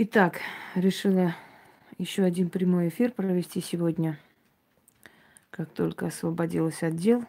[0.00, 0.42] Итак,
[0.76, 1.34] решила
[1.98, 4.16] еще один прямой эфир провести сегодня,
[5.50, 7.24] как только освободилась от дел.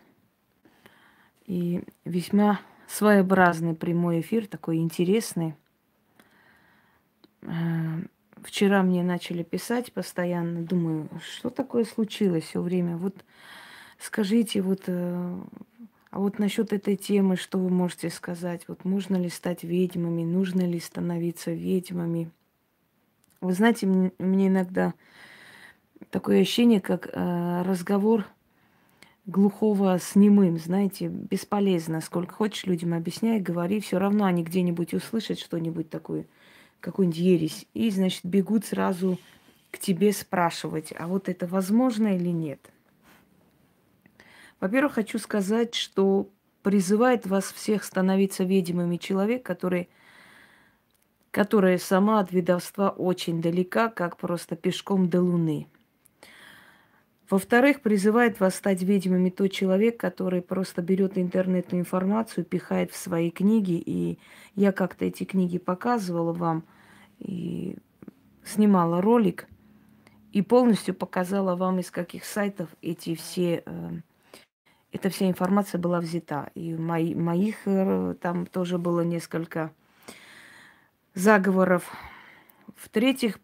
[1.48, 5.56] И весьма своеобразный прямой эфир, такой интересный.
[7.42, 8.04] Э,
[8.44, 12.98] вчера мне начали писать постоянно, думаю, что такое случилось все время.
[12.98, 13.16] Вот
[13.98, 15.40] скажите, вот, э,
[16.12, 18.66] а вот насчет этой темы, что вы можете сказать?
[18.68, 22.30] Вот можно ли стать ведьмами, нужно ли становиться ведьмами?
[23.42, 24.94] Вы знаете, мне иногда
[26.10, 28.26] такое ощущение, как э, разговор
[29.26, 32.02] глухого с немым, знаете, бесполезно.
[32.02, 36.26] Сколько хочешь людям объясняй, говори, все равно они где-нибудь услышат что-нибудь такое,
[36.80, 39.18] какую-нибудь ересь, и, значит, бегут сразу
[39.72, 42.60] к тебе спрашивать, а вот это возможно или нет.
[44.60, 46.28] Во-первых, хочу сказать, что
[46.64, 49.88] призывает вас всех становиться ведьмами человек, который
[51.32, 55.68] которая сама от ведовства очень далека, как просто пешком до Луны.
[57.30, 63.30] Во-вторых, призывает вас стать ведьмами тот человек, который просто берет интернетную информацию, пихает в свои
[63.30, 63.82] книги.
[63.86, 64.18] И
[64.56, 66.64] я как-то эти книги показывала вам
[67.20, 67.78] и
[68.44, 69.48] снимала ролик
[70.32, 73.90] и полностью показала вам, из каких сайтов эти все, э,
[74.92, 76.50] эта вся информация была взята.
[76.56, 79.72] И мои, моих э, там тоже было несколько
[81.14, 81.84] заговоров.
[82.76, 83.40] В-третьих,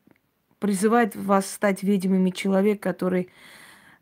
[0.60, 3.30] призывает вас стать ведьмами человек, который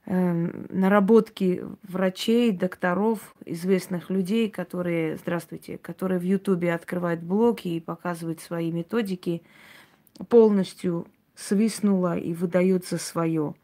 [0.06, 0.34] э,
[0.70, 8.72] наработки врачей, докторов, известных людей, которые, здравствуйте, которые в Ютубе открывают блоги и показывают свои
[8.72, 9.44] методики,
[10.30, 13.56] полностью свистнула и выдает за свое.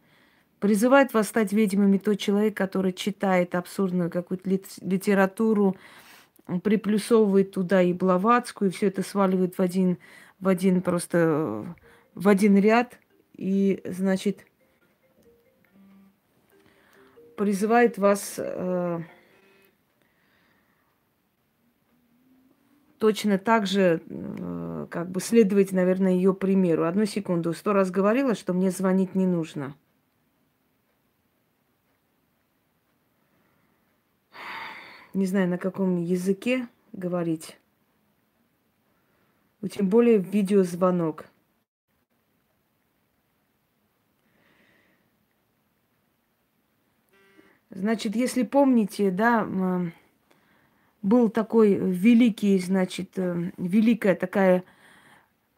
[0.59, 5.77] Призывает вас стать ведьмами тот человек, который читает абсурдную какую-то литературу,
[6.63, 9.97] приплюсовывает туда и Блаватскую, и все это сваливает в один,
[10.39, 11.75] в один просто
[12.15, 12.99] в один ряд,
[13.35, 14.45] и, значит,
[17.37, 18.99] призывает вас э,
[22.97, 26.85] точно так же, э, как бы следовать, наверное, ее примеру.
[26.85, 27.53] Одну секунду.
[27.53, 29.75] Сто раз говорила, что мне звонить не нужно.
[35.19, 37.57] Не знаю, на каком языке говорить.
[39.61, 41.25] Ну, тем более видеозвонок.
[47.69, 49.47] Значит, если помните, да,
[51.01, 54.63] был такой великий, значит, э, великая такая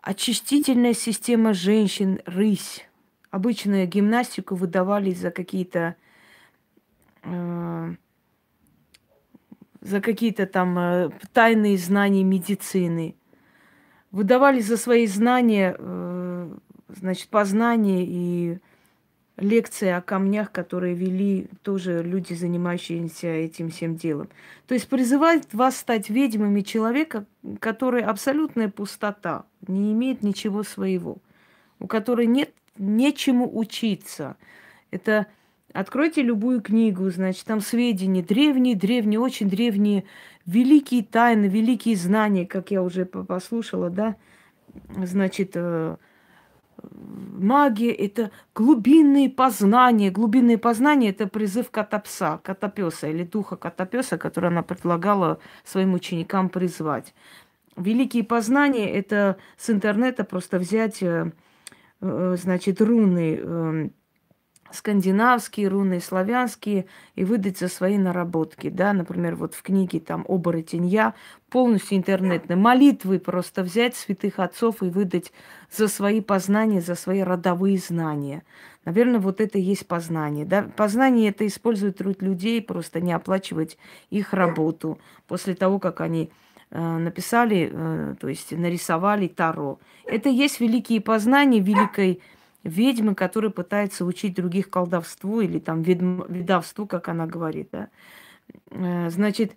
[0.02, 2.88] очистительная система женщин, рысь.
[3.32, 5.96] Обычную гимнастику выдавали за какие-то
[7.24, 7.96] э,
[9.82, 13.16] за какие-то там э, тайные знания медицины.
[14.12, 16.52] Выдавали за свои знания, э,
[16.88, 18.60] значит, познания и
[19.38, 24.30] лекции о камнях, которые вели тоже люди, занимающиеся этим всем делом.
[24.68, 27.26] То есть призывает вас стать ведьмами человека,
[27.60, 31.18] который абсолютная пустота, не имеет ничего своего,
[31.80, 34.38] у которой нет нечему учиться.
[34.92, 35.28] Это
[35.74, 40.04] Откройте любую книгу, значит, там сведения, древние, древние, очень древние,
[40.46, 44.18] великие тайны, великие знания, как я уже послушала, да,
[44.98, 45.96] значит, э,
[46.84, 50.12] магия– это глубинные познания.
[50.12, 57.14] Глубинные познания– это призыв котопса, котопеса или духа котопеса, который она предлагала своим ученикам призвать.
[57.78, 61.32] Великие познания– это с интернета просто взять, э,
[62.02, 63.92] э, значит, руны,
[64.74, 70.86] скандинавские руны, славянские, и выдать за свои наработки, да, например, вот в книге там «Оборотень
[70.86, 71.14] я»,
[71.50, 75.34] полностью интернетные молитвы просто взять святых отцов и выдать
[75.70, 78.44] за свои познания, за свои родовые знания.
[78.86, 80.46] Наверное, вот это и есть познание.
[80.46, 80.64] Да?
[80.64, 83.78] Познание это использует труд людей, просто не оплачивать
[84.10, 86.32] их работу после того, как они
[86.72, 89.80] э, написали, э, то есть нарисовали Таро.
[90.06, 92.22] Это есть великие познания великой
[92.64, 97.90] ведьмы, которые пытаются учить других колдовству или там ведм, ведовству, как она говорит, да.
[98.72, 99.54] Э, значит,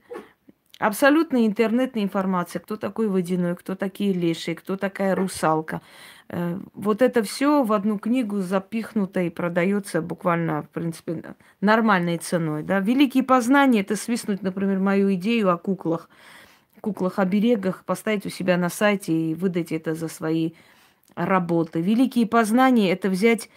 [0.78, 5.80] абсолютно интернетная информация, кто такой водяной, кто такие лешие, кто такая русалка.
[6.28, 12.62] Э, вот это все в одну книгу запихнуто и продается буквально, в принципе, нормальной ценой.
[12.62, 12.80] Да?
[12.80, 16.08] Великие познания– это свистнуть, например, мою идею о куклах,
[16.80, 20.52] куклах-оберегах, поставить у себя на сайте и выдать это за свои
[21.14, 21.80] работы.
[21.80, 23.48] Великие познания– это взять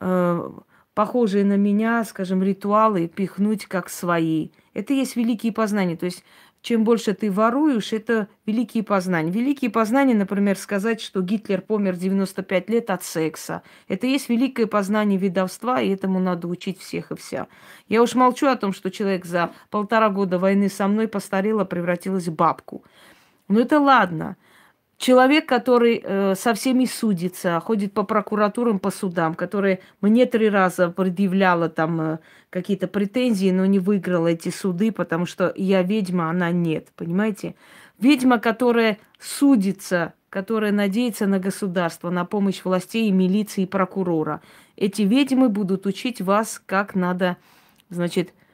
[0.00, 0.50] э,
[0.94, 4.50] похожие на меня, скажем, ритуалы и пихнуть как свои.
[4.74, 5.96] Это и есть великие познания.
[5.96, 6.24] То есть
[6.66, 9.30] чем больше ты воруешь, это великие познания.
[9.30, 13.62] Великие познания, например, сказать, что Гитлер помер 95 лет от секса.
[13.86, 17.46] Это есть великое познание видовства, и этому надо учить всех и вся.
[17.88, 22.26] Я уж молчу о том, что человек за полтора года войны со мной постарел, превратилась
[22.26, 22.82] в бабку.
[23.46, 24.36] Но это ладно.
[24.98, 30.88] Человек, который э, со всеми судится, ходит по прокуратурам, по судам, который мне три раза
[30.88, 36.50] предъявляла там э, какие-то претензии, но не выиграла эти суды, потому что я ведьма, она
[36.50, 37.56] нет, понимаете?
[37.98, 44.40] Ведьма, которая судится, которая надеется на государство, на помощь властей, милиции и прокурора.
[44.76, 47.36] Эти ведьмы будут учить вас, как надо,
[47.90, 48.45] значит, э,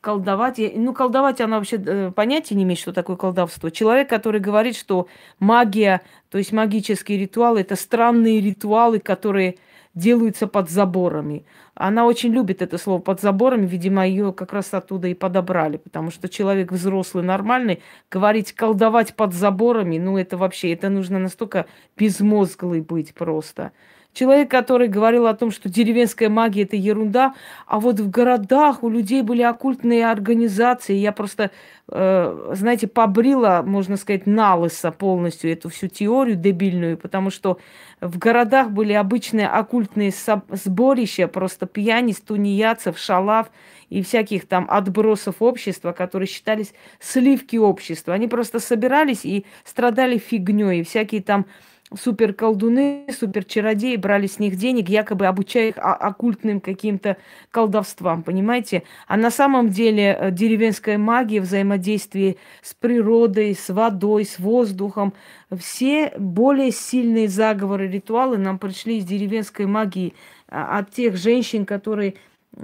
[0.00, 0.58] колдовать.
[0.74, 3.70] Ну, колдовать она вообще э, понятия не имеет, что такое колдовство.
[3.70, 5.08] Человек, который говорит, что
[5.38, 9.56] магия, то есть магические ритуалы, это странные ритуалы, которые
[9.94, 11.44] делаются под заборами.
[11.74, 16.10] Она очень любит это слово под заборами, видимо, ее как раз оттуда и подобрали, потому
[16.10, 21.66] что человек взрослый, нормальный, говорить колдовать под заборами, ну это вообще, это нужно настолько
[21.96, 23.72] безмозглый быть просто.
[24.18, 27.34] Человек, который говорил о том, что деревенская магия это ерунда,
[27.68, 30.96] а вот в городах у людей были оккультные организации.
[30.96, 31.52] Я просто,
[31.88, 37.58] э, знаете, побрила, можно сказать, налысо полностью эту всю теорию дебильную, потому что
[38.00, 40.12] в городах были обычные оккультные
[40.50, 43.52] сборища, просто пьяниц, тунеядцев, шалав
[43.88, 48.14] и всяких там отбросов общества, которые считались сливки общества.
[48.14, 51.46] Они просто собирались и страдали фигней, всякие там
[51.96, 57.16] супер колдуны, супер чародеи брали с них денег, якобы обучая их оккультным каким-то
[57.50, 58.82] колдовствам, понимаете?
[59.06, 65.14] А на самом деле э, деревенская магия, взаимодействие с природой, с водой, с воздухом,
[65.56, 70.14] все более сильные заговоры, ритуалы нам пришли из деревенской магии,
[70.48, 72.14] а, от тех женщин, которые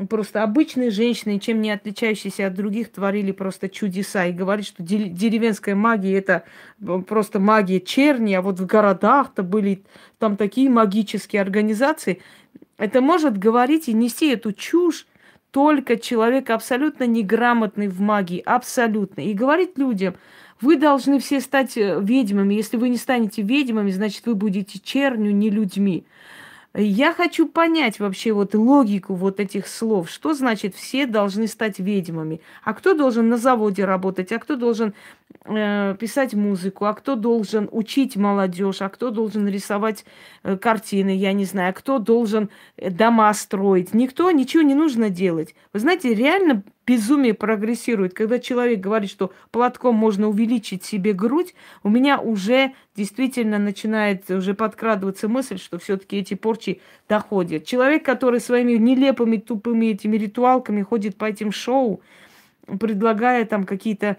[0.08, 4.26] просто обычные женщины, чем не отличающиеся от других, творили просто чудеса.
[4.26, 6.44] И говорит, что деревенская магия это
[7.06, 9.82] просто магия черни, а вот в городах-то были
[10.18, 12.20] там такие магические организации.
[12.76, 15.06] Это может говорить и нести эту чушь
[15.54, 19.20] только человек абсолютно неграмотный в магии, абсолютно.
[19.20, 20.16] И говорить людям,
[20.60, 22.54] вы должны все стать э, ведьмами.
[22.54, 26.04] Если вы не станете ведьмами, значит, вы будете чернью, не людьми.
[26.76, 30.10] Я хочу понять вообще вот логику вот этих слов.
[30.10, 32.40] Что значит все должны стать ведьмами?
[32.64, 34.32] А кто должен на заводе работать?
[34.32, 34.92] А кто должен
[35.44, 36.86] писать музыку?
[36.86, 38.80] А кто должен учить молодежь?
[38.80, 40.06] А кто должен рисовать
[40.42, 41.14] э, картины?
[41.14, 41.70] Я не знаю.
[41.70, 43.92] А кто должен э, дома строить?
[43.92, 45.54] Никто, ничего не нужно делать.
[45.74, 48.14] Вы знаете, реально безумие прогрессирует.
[48.14, 54.54] Когда человек говорит, что платком можно увеличить себе грудь, у меня уже действительно начинает уже
[54.54, 57.66] подкрадываться мысль, что все-таки эти порчи доходят.
[57.66, 62.00] Человек, который своими нелепыми, тупыми этими ритуалками ходит по этим шоу,
[62.66, 64.16] предлагая там какие-то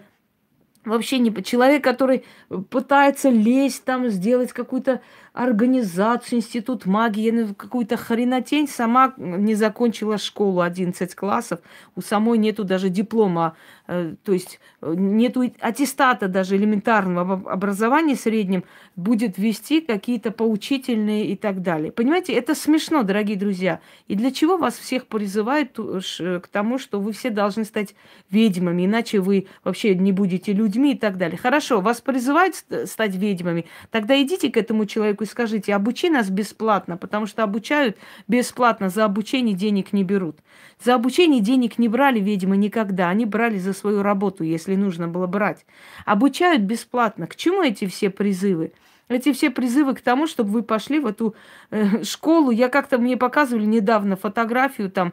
[0.86, 2.24] вообще не человек, который
[2.70, 5.02] пытается лезть там, сделать какую-то
[5.36, 11.60] организацию, институт магии, ну, какую-то хренотень, сама не закончила школу 11 классов,
[11.94, 13.54] у самой нету даже диплома,
[13.86, 18.64] э, то есть э, нету аттестата даже элементарного образования среднем,
[18.96, 21.92] будет вести какие-то поучительные и так далее.
[21.92, 23.80] Понимаете, это смешно, дорогие друзья.
[24.08, 27.94] И для чего вас всех призывают к тому, что вы все должны стать
[28.30, 31.36] ведьмами, иначе вы вообще не будете людьми и так далее.
[31.36, 32.54] Хорошо, вас призывают
[32.86, 37.96] стать ведьмами, тогда идите к этому человеку и скажите, обучи нас бесплатно, потому что обучают
[38.28, 40.38] бесплатно, за обучение денег не берут.
[40.82, 43.08] За обучение денег не брали, видимо, никогда.
[43.08, 45.66] Они брали за свою работу, если нужно было брать.
[46.04, 47.26] Обучают бесплатно.
[47.26, 48.72] К чему эти все призывы?
[49.08, 51.34] Эти все призывы к тому, чтобы вы пошли в эту
[51.70, 52.50] э, школу.
[52.50, 55.12] Я как-то мне показывали недавно фотографию там,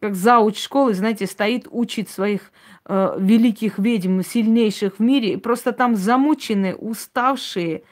[0.00, 2.52] как зауч школы, знаете, стоит, учит своих
[2.86, 7.82] э, великих ведьм, сильнейших в мире, просто там замученные, уставшие,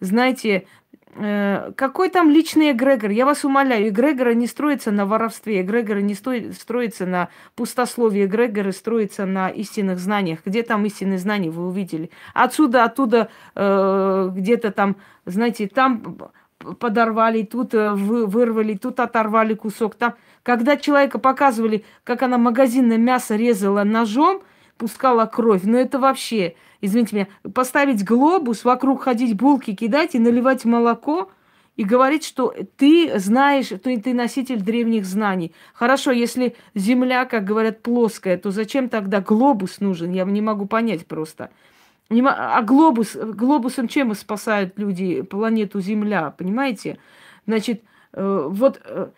[0.00, 0.66] знаете,
[1.18, 3.10] какой там личный эгрегор?
[3.10, 9.26] Я вас умоляю, эгрегоры не строится на воровстве, эгрегоры не строятся на пустословии, эгрегоры строятся
[9.26, 10.40] на истинных знаниях.
[10.44, 12.10] Где там истинные знания, вы увидели?
[12.34, 16.18] Отсюда, оттуда, э, где-то там, знаете, там
[16.78, 19.96] подорвали, тут э, вырвали, тут оторвали кусок.
[19.96, 24.42] Там, когда человека показывали, как она магазинное мясо резала ножом,
[24.76, 30.64] пускала кровь, ну это вообще извините меня, поставить глобус, вокруг ходить булки кидать и наливать
[30.64, 31.30] молоко
[31.76, 35.52] и говорить, что ты знаешь, что ты носитель древних знаний.
[35.74, 40.10] Хорошо, если Земля, как говорят, плоская, то зачем тогда глобус нужен?
[40.10, 41.50] Я не могу понять просто.
[42.10, 46.98] А глобус, глобусом чем спасают люди планету Земля, понимаете?
[47.46, 47.82] Значит,
[48.12, 49.08] э, вот э,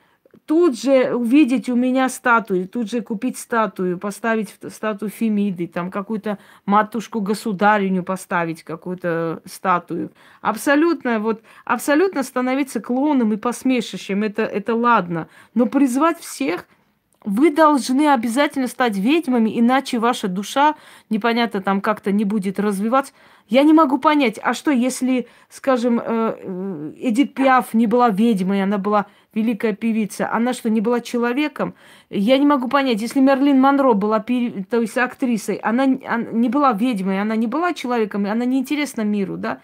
[0.50, 6.38] тут же увидеть у меня статую, тут же купить статую, поставить статую Фемиды, там какую-то
[6.66, 10.10] матушку-государиню поставить, какую-то статую.
[10.40, 15.28] Абсолютно, вот, абсолютно становиться клоном и посмешищем, это, это ладно.
[15.54, 16.66] Но призвать всех–
[17.24, 20.74] вы должны обязательно стать ведьмами, иначе ваша душа,
[21.10, 23.12] непонятно, там как-то не будет развиваться.
[23.46, 28.62] Я не могу понять, а что, если, скажем, э, э, Эдит Пиаф не была ведьмой,
[28.62, 31.74] она была великая певица, она что, не была человеком?
[32.08, 37.20] Я не могу понять, если Мерлин Монро была, то есть актрисой, она, не была ведьмой,
[37.20, 39.60] она не была человеком, она не интересна миру, да?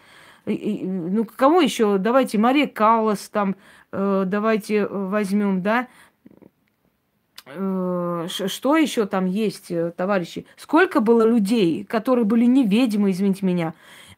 [0.46, 1.99] Ну, кого еще?
[1.99, 3.56] Давайте Мария Каллас там,
[3.90, 5.88] э, давайте возьмем, да?
[7.46, 10.46] Э, что еще там есть, э, товарищи?
[10.56, 13.75] Сколько было людей, которые были не ведьмы, извините меня,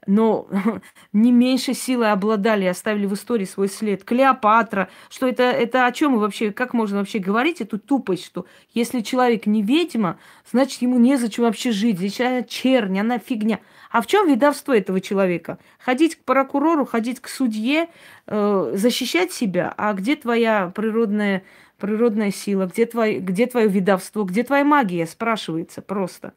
[0.09, 0.49] но
[1.13, 4.05] не меньше силы обладали, оставили в истории свой след.
[4.05, 9.03] Клеопатра, что это, это о чем вообще, как можно вообще говорить эту тупость, что если
[9.03, 10.19] человек не ведьма,
[10.51, 13.61] значит ему незачем вообще жить, значит она чернь, она фигня.
[13.91, 15.59] А в чем ведовство этого человека?
[15.79, 17.89] Ходить к прокурору, ходить к судье,
[18.27, 21.45] э, защищать себя, а где твоя природная
[21.79, 26.33] природная сила, где, твой, где твое видовство, где твоя магия, спрашивается просто.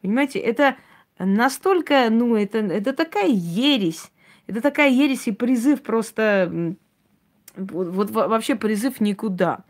[0.00, 0.76] Понимаете, это
[1.18, 4.10] настолько, ну, это, это такая ересь.
[4.46, 6.76] Это такая ересь и призыв просто,
[7.56, 9.64] вот, вот вообще призыв никуда.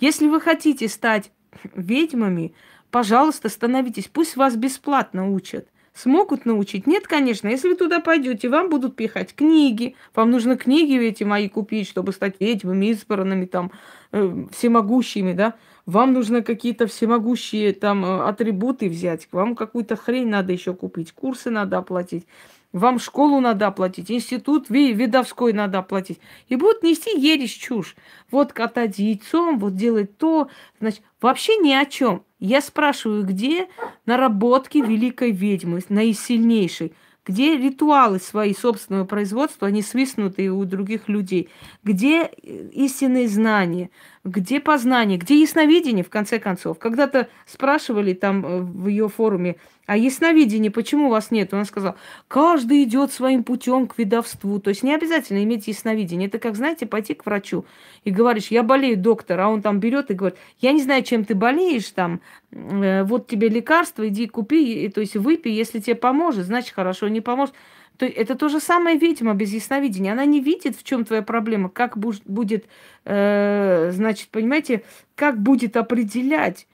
[0.00, 1.32] Если вы хотите стать
[1.74, 2.54] ведьмами,
[2.90, 4.08] пожалуйста, становитесь.
[4.08, 5.68] Пусть вас бесплатно учат.
[5.94, 6.86] Смогут научить?
[6.86, 7.48] Нет, конечно.
[7.48, 9.96] Если вы туда пойдете, вам будут пихать книги.
[10.14, 13.72] Вам нужно книги эти мои купить, чтобы стать ведьмами, избранными, там,
[14.12, 15.54] э, всемогущими, да.
[15.88, 19.26] Вам нужно какие-то всемогущие там э, атрибуты взять.
[19.32, 21.12] Вам какую-то хрень надо еще купить.
[21.12, 22.26] Курсы надо оплатить.
[22.72, 26.20] Вам школу надо оплатить, институт видовской надо оплатить.
[26.48, 27.96] И будут нести ересь чушь.
[28.30, 30.50] Вот катать яйцом, вот делать то.
[30.78, 32.22] Значит, вообще ни о чем.
[32.38, 33.66] Я спрашиваю, где
[34.04, 36.92] наработки великой ведьмы, наисильнейшей?
[37.28, 41.50] Где ритуалы свои собственного производства, они свистнутые у других людей?
[41.84, 43.90] Где истинные знания?
[44.24, 45.18] Где познание?
[45.18, 46.78] Где ясновидение, в конце концов?
[46.78, 49.56] Когда-то спрашивали там э, в ее форуме,
[49.88, 51.54] а ясновидение, почему у вас нет?
[51.54, 51.96] Он сказал,
[52.28, 54.60] каждый идет своим путем к видовству.
[54.60, 56.28] То есть не обязательно иметь ясновидение.
[56.28, 57.64] Это как, знаете, пойти к врачу
[58.04, 61.24] и говоришь, я болею, доктор, а он там берет и говорит, я не знаю, чем
[61.24, 66.44] ты болеешь, там, э, вот тебе лекарство, иди купи, то есть выпей, если тебе поможет,
[66.44, 67.54] значит хорошо, не поможет.
[67.96, 70.12] То это то же самое ведьма без ясновидения.
[70.12, 72.66] Она не видит, в чем твоя проблема, как будет,
[73.06, 74.82] э, значит, понимаете,
[75.14, 76.66] как будет определять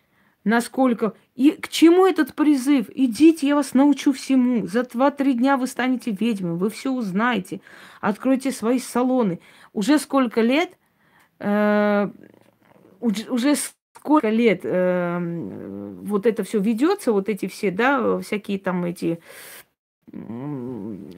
[0.45, 1.15] насколько...
[1.35, 2.89] И к чему этот призыв?
[2.95, 4.67] Идите, я вас научу всему.
[4.67, 7.61] За два-три дня вы станете ведьмой, вы все узнаете.
[8.01, 9.41] Откройте свои салоны.
[9.73, 10.79] Уже сколько лет...
[11.41, 12.09] Э,
[13.01, 13.57] уже
[13.93, 19.19] сколько лет э, вот это все ведется, вот эти все, да, всякие там эти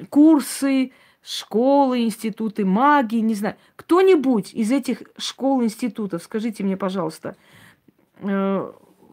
[0.08, 0.92] курсы,
[1.22, 3.56] школы, институты магии, не знаю.
[3.74, 7.36] Кто-нибудь из этих школ, институтов, скажите мне, пожалуйста,
[8.18, 8.72] э,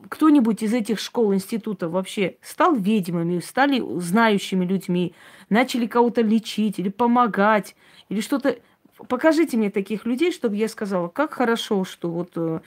[0.10, 5.14] кто-нибудь из этих школ, институтов вообще стал ведьмами, стали знающими людьми,
[5.50, 7.76] начали кого-то лечить или помогать,
[8.10, 8.58] или что-то...
[9.08, 12.60] Покажите мне таких людей, чтобы я сказала, как хорошо, что вот э,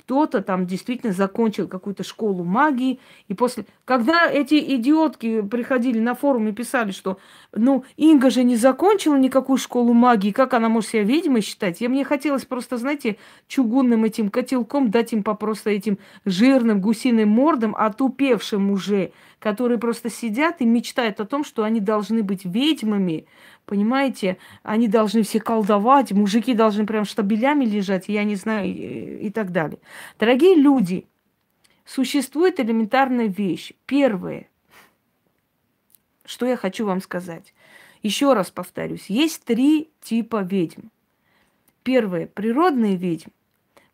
[0.00, 3.66] кто-то там действительно закончил какую-то школу магии, и после...
[3.84, 7.18] Когда эти идиотки приходили на форум и писали, что,
[7.52, 11.80] ну, Инга же не закончила никакую школу магии, как она может себя ведьмой считать?
[11.80, 17.28] Я мне хотелось просто, знаете, чугунным этим котелком дать им по просто этим жирным гусиным
[17.28, 19.12] мордам, отупевшим уже,
[19.44, 23.26] которые просто сидят и мечтают о том, что они должны быть ведьмами,
[23.66, 29.52] Понимаете, они должны все колдовать, мужики должны прям штабелями лежать, я не знаю, и, так
[29.52, 29.78] далее.
[30.18, 31.06] Дорогие люди,
[31.86, 33.72] существует элементарная вещь.
[33.86, 34.48] Первое,
[36.26, 37.54] что я хочу вам сказать.
[38.02, 40.88] Еще раз повторюсь, есть три типа ведьм.
[41.84, 43.32] Первое– природные ведьмы,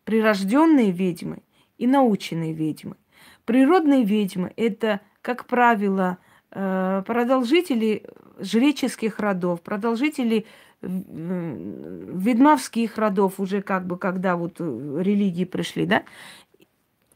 [0.04, 1.44] прирожденные ведьмы
[1.78, 2.96] и наученные ведьмы.
[3.44, 6.18] Природные ведьмы– это, как правило,
[6.52, 8.02] Э, продолжители
[8.40, 10.46] жреческих родов, продолжители
[10.82, 16.02] ведьмовских родов, уже как бы, когда вот э, религии пришли, да,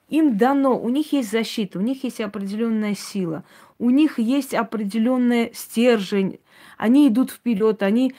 [0.09, 3.43] им дано, у них есть защита, у них есть определенная сила,
[3.81, 6.39] у них есть определенный стержень,
[6.79, 8.15] они идут вперед, они,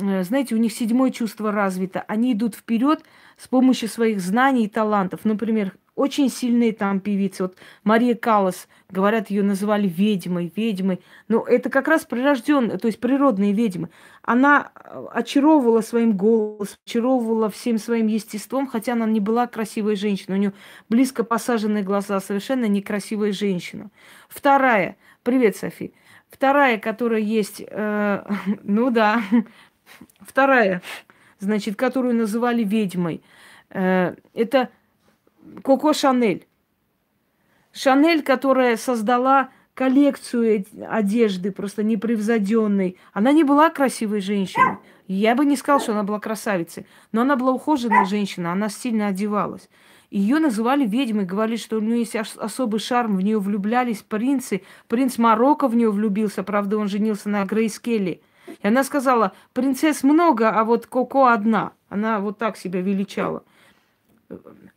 [0.00, 3.04] э, знаете, у них седьмое чувство развито, они идут вперед
[3.36, 5.24] с помощью своих знаний и талантов.
[5.24, 7.44] Например, очень сильные там певицы.
[7.44, 11.00] Вот Мария Калас, говорят, ее называли ведьмой, ведьмой.
[11.26, 13.88] Но это как раз прирожденные, то есть природные ведьмы.
[14.22, 20.36] Она э, очаровывала своим голосом, очаровывала всем своим естеством, хотя она не была красивой женщиной.
[20.36, 20.52] У нее
[20.90, 23.90] близко посаженные глаза, совершенно некрасивая женщина.
[24.28, 24.98] Вторая.
[25.22, 25.94] Привет, Софи.
[26.28, 28.22] Вторая, которая есть, э,
[28.62, 29.22] ну да,
[30.20, 30.82] вторая,
[31.38, 33.22] значит, которую называли ведьмой,
[33.70, 34.68] э, это
[35.62, 36.46] Коко Шанель.
[37.72, 42.96] Шанель, которая создала коллекцию одежды, просто непревзойденной.
[43.12, 44.78] Она не была красивой женщиной.
[45.06, 46.86] Я бы не сказала, что она была красавицей.
[47.12, 49.68] Но она была ухоженная женщина, она сильно одевалась.
[50.10, 54.62] Ее называли ведьмой, говорили, что у нее есть особый шарм, в нее влюблялись принцы.
[54.88, 58.22] Принц Марокко в нее влюбился, правда, он женился на Грейс Келли.
[58.62, 61.72] И она сказала, принцесс много, а вот Коко одна.
[61.88, 63.44] Она вот так себя величала.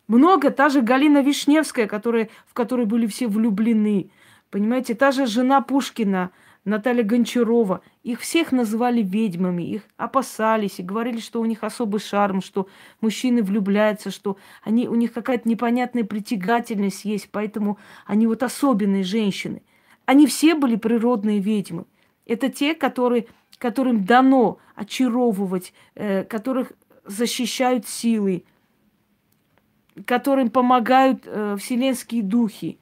[0.07, 4.11] Много, та же Галина Вишневская, которая, в которой были все влюблены.
[4.49, 6.31] Понимаете, та же жена Пушкина,
[6.65, 7.81] Наталья Гончарова.
[8.03, 12.67] Их всех называли ведьмами, их опасались и говорили, что у них особый шарм, что
[13.01, 19.61] мужчины влюбляются, что они, у них какая-то непонятная притягательность есть, поэтому они вот особенные женщины.
[20.05, 21.85] Они все были природные ведьмы.
[22.25, 23.27] Это те, которые,
[23.57, 26.73] которым дано очаровывать, э, которых
[27.05, 28.43] защищают силы,
[30.05, 32.77] которым помогают э, вселенские духи.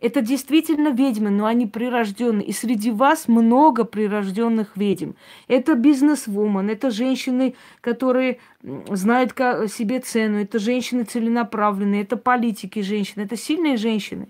[0.00, 2.46] Это действительно ведьмы, но они прирожденные.
[2.46, 5.12] И среди вас много прирожденных ведьм.
[5.48, 8.38] Это бизнес-вумен, это женщины, которые
[8.90, 14.28] знают себе цену, это женщины целенаправленные, это политики женщины, это сильные женщины.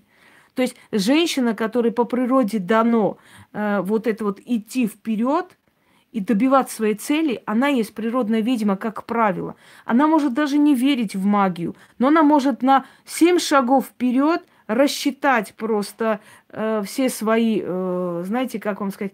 [0.53, 3.17] То есть женщина, которой по природе дано
[3.51, 5.57] э, вот это вот идти вперед,
[6.15, 9.57] и добиваться своей цели, она есть природная ведьма, как правило.
[9.83, 15.53] Она может даже не верить в магию, но она может на семь шагов вперед рассчитать
[15.55, 19.11] просто э, все свои, э, знаете, как вам сказать,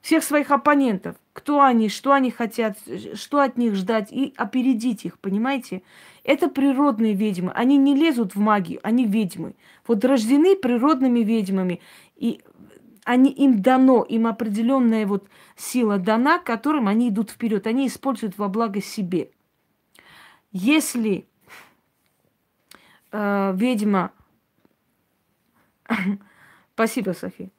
[0.00, 2.76] всех своих оппонентов, кто они, что они хотят,
[3.14, 5.82] что от них ждать, и опередить их, понимаете?
[6.24, 7.52] Это природные ведьмы.
[7.54, 9.54] Они не лезут в магию, они ведьмы.
[9.86, 11.80] Вот рождены природными ведьмами.
[12.16, 12.40] И
[13.04, 18.48] они, им дано, им определенная вот сила дана, которым они идут вперед, они используют во
[18.48, 19.30] благо себе.
[20.52, 21.26] Если
[23.12, 24.12] э, ведьма...
[26.74, 27.50] Спасибо, София.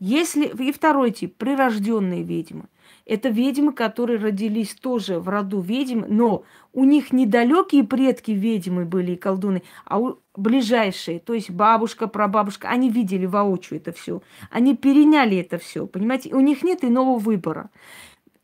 [0.00, 2.64] Если и второй тип, прирожденные ведьмы.
[3.06, 6.42] Это ведьмы, которые родились тоже в роду ведьм, но
[6.72, 12.68] у них недалекие предки ведьмы были и колдуны, а у ближайшие, то есть бабушка, прабабушка,
[12.68, 14.22] они видели воочию это все.
[14.50, 16.34] Они переняли это все, понимаете?
[16.34, 17.70] У них нет иного выбора.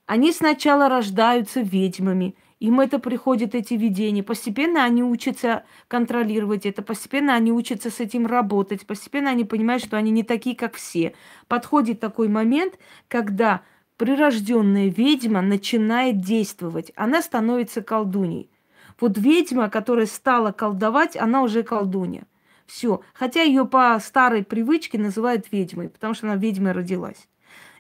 [0.07, 4.23] Они сначала рождаются ведьмами, им это приходит, эти видения.
[4.23, 9.97] Постепенно они учатся контролировать это, постепенно они учатся с этим работать, постепенно они понимают, что
[9.97, 11.15] они не такие, как все.
[11.49, 13.63] Подходит такой момент, когда
[14.03, 18.51] прирожденная ведьма начинает действовать, она становится колдуней.
[18.99, 22.25] Вот ведьма, которая стала колдовать, она уже колдунья.
[22.67, 23.03] Все.
[23.15, 27.29] Хотя ее по старой привычке называют ведьмой, потому что она ведьмой родилась.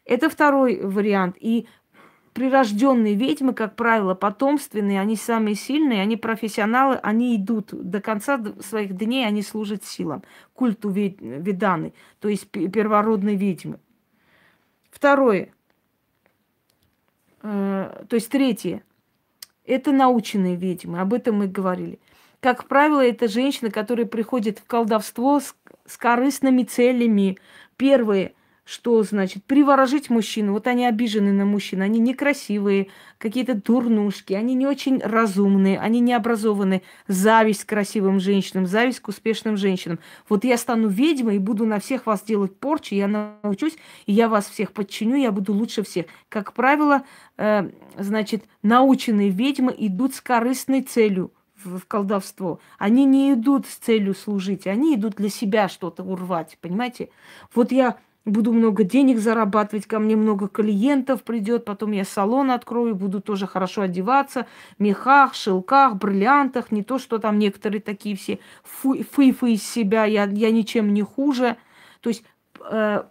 [0.04, 1.34] Это второй вариант.
[1.40, 1.66] И
[2.34, 8.96] прирожденные ведьмы, как правило, потомственные, они самые сильные, они профессионалы, они идут до конца своих
[8.96, 10.22] дней, они служат силам,
[10.54, 13.80] культу веданы, то есть первородной ведьмы.
[14.92, 15.52] Второе.
[17.42, 18.82] Э, то есть третье.
[19.64, 22.00] Это наученные ведьмы, об этом мы говорили.
[22.40, 25.54] Как правило, это женщины, которые приходят в колдовство с,
[25.86, 27.38] с корыстными целями.
[27.76, 28.32] Первое–
[28.64, 30.52] что значит приворожить мужчину.
[30.52, 36.12] Вот они обижены на мужчин, они некрасивые, какие-то дурнушки, они не очень разумные, они не
[36.12, 36.82] образованные.
[37.08, 39.98] Зависть к красивым женщинам, зависть к успешным женщинам.
[40.28, 43.08] Вот я стану ведьмой и буду на всех вас делать порчи, я
[43.42, 46.06] научусь, и я вас всех подчиню, я буду лучше всех.
[46.28, 47.02] Как правило,
[47.38, 51.32] э, значит, наученные ведьмы идут с корыстной целью
[51.64, 52.60] в колдовство.
[52.78, 57.10] Они не идут с целью служить, они идут для себя что-то урвать, понимаете?
[57.54, 62.94] Вот я буду много денег зарабатывать, ко мне много клиентов придет, потом я салон открою,
[62.94, 64.46] буду тоже хорошо одеваться,
[64.78, 70.24] в мехах, шелках, бриллиантах, не то, что там некоторые такие все фыфы из себя, я,
[70.24, 71.56] я ничем не хуже.
[72.00, 72.24] То есть
[72.70, 73.02] э,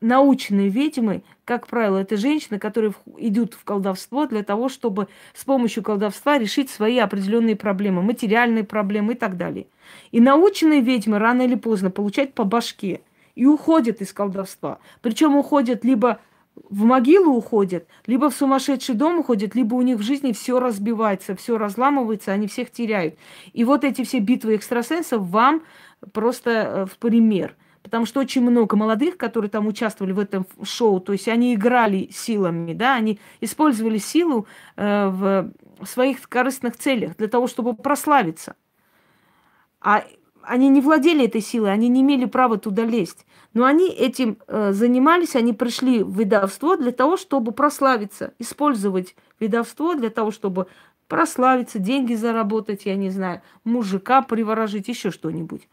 [0.00, 5.82] научные ведьмы, как правило, это женщины, которые идут в колдовство для того, чтобы с помощью
[5.82, 9.66] колдовства решить свои определенные проблемы, материальные проблемы и так далее.
[10.10, 13.00] И наученные ведьмы рано или поздно получают по башке–
[13.34, 14.78] и уходят из колдовства.
[15.02, 16.20] Причем уходят либо
[16.56, 21.34] в могилу уходят, либо в сумасшедший дом уходят, либо у них в жизни все разбивается,
[21.34, 23.16] все разламывается, они всех теряют.
[23.52, 25.62] И вот эти все битвы экстрасенсов вам
[26.12, 27.56] просто э, в пример.
[27.82, 32.08] Потому что очень много молодых, которые там участвовали в этом шоу, то есть они играли
[32.10, 35.52] силами, да, они использовали силу э, в
[35.84, 38.54] своих корыстных целях для того, чтобы прославиться.
[39.80, 40.04] А
[40.46, 43.26] они не владели этой силой, они не имели права туда лезть.
[43.52, 49.94] Но они этим э, занимались, они пришли в ведовство для того, чтобы прославиться, использовать ведовство
[49.94, 50.66] для того, чтобы
[51.08, 55.68] прославиться, деньги заработать, я не знаю, мужика приворожить, еще что-нибудь.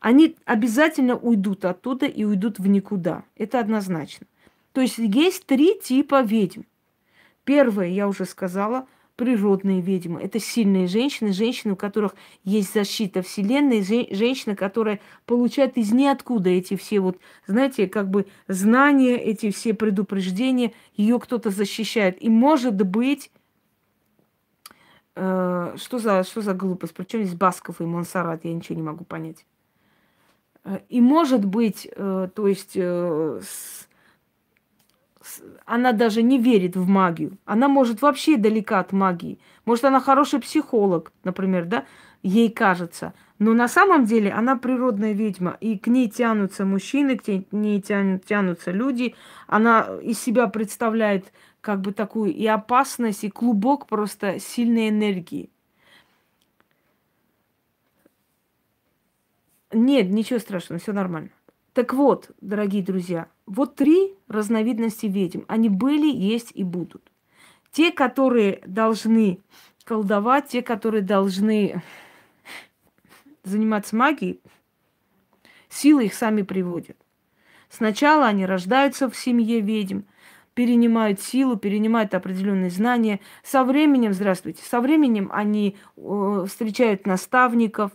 [0.00, 3.24] Они обязательно уйдут оттуда и уйдут в никуда.
[3.36, 4.26] Это однозначно.
[4.72, 6.62] То есть есть три типа ведьм.
[7.44, 8.86] Первое, я уже сказала–
[9.20, 10.22] природные ведьмы.
[10.22, 16.74] Это сильные женщины, женщины, у которых есть защита Вселенной, женщины, которые получают из ниоткуда эти
[16.74, 22.16] все вот, знаете, как бы знания, эти все предупреждения, ее кто-то защищает.
[22.22, 23.30] И может быть,
[25.16, 29.04] э, что, за, что за глупость, причем здесь Басков и Монсарат, я ничего не могу
[29.04, 29.44] понять.
[30.64, 33.40] Э, и может быть, э, то есть э,
[35.64, 37.38] она даже не верит в магию.
[37.44, 39.38] Она может вообще далека от магии.
[39.64, 41.84] Может, она хороший психолог, например, да,
[42.22, 43.14] ей кажется.
[43.38, 48.70] Но на самом деле она природная ведьма, и к ней тянутся мужчины, к ней тянутся
[48.70, 49.14] люди.
[49.46, 55.50] Она из себя представляет как бы такую и опасность, и клубок просто сильной энергии.
[59.72, 61.30] Нет, ничего страшного, все нормально.
[61.72, 65.40] Так вот, дорогие друзья, вот три разновидности ведьм.
[65.48, 67.02] Они были, есть и будут.
[67.72, 69.40] Те, которые должны
[69.84, 71.82] колдовать, те, которые должны
[73.42, 74.40] заниматься магией,
[75.68, 76.96] силы их сами приводят.
[77.68, 80.02] Сначала они рождаются в семье ведьм,
[80.54, 83.18] перенимают силу, перенимают определенные знания.
[83.42, 87.90] Со временем, здравствуйте, со временем они э, встречают наставников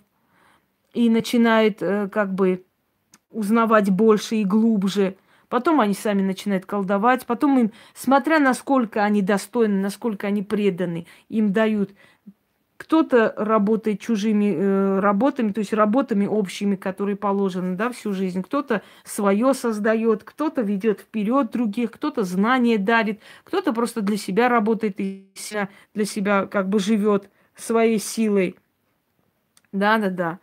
[0.93, 2.65] и начинают э, как бы
[3.31, 5.15] узнавать больше и глубже.
[5.49, 7.25] Потом они сами начинают колдовать.
[7.25, 11.91] Потом им, смотря насколько они достойны, насколько они преданы, им дают.
[12.77, 18.43] Кто-то работает чужими э, работами, то есть работами общими, которые положены да, всю жизнь.
[18.43, 24.99] Кто-то свое создает, кто-то ведет вперед других, кто-то знания дарит, кто-то просто для себя работает
[24.99, 25.25] и
[25.93, 28.57] для себя как бы живет своей силой.
[29.71, 30.39] Да, да, да.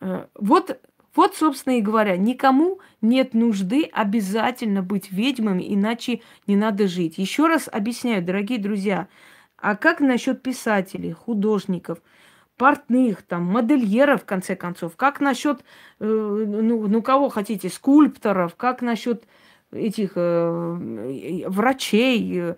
[0.00, 0.80] Э, вот
[1.14, 7.18] вот, собственно и говоря, никому нет нужды обязательно быть ведьмами, иначе не надо жить.
[7.18, 9.08] Еще раз объясняю, дорогие друзья,
[9.56, 11.98] а как насчет писателей, художников,
[12.56, 14.96] портных, там, модельеров, в конце концов?
[14.96, 15.64] Как насчет,
[16.00, 18.56] э, ну, ну, кого хотите, скульпторов?
[18.56, 19.24] Как насчет
[19.72, 22.54] этих э, врачей,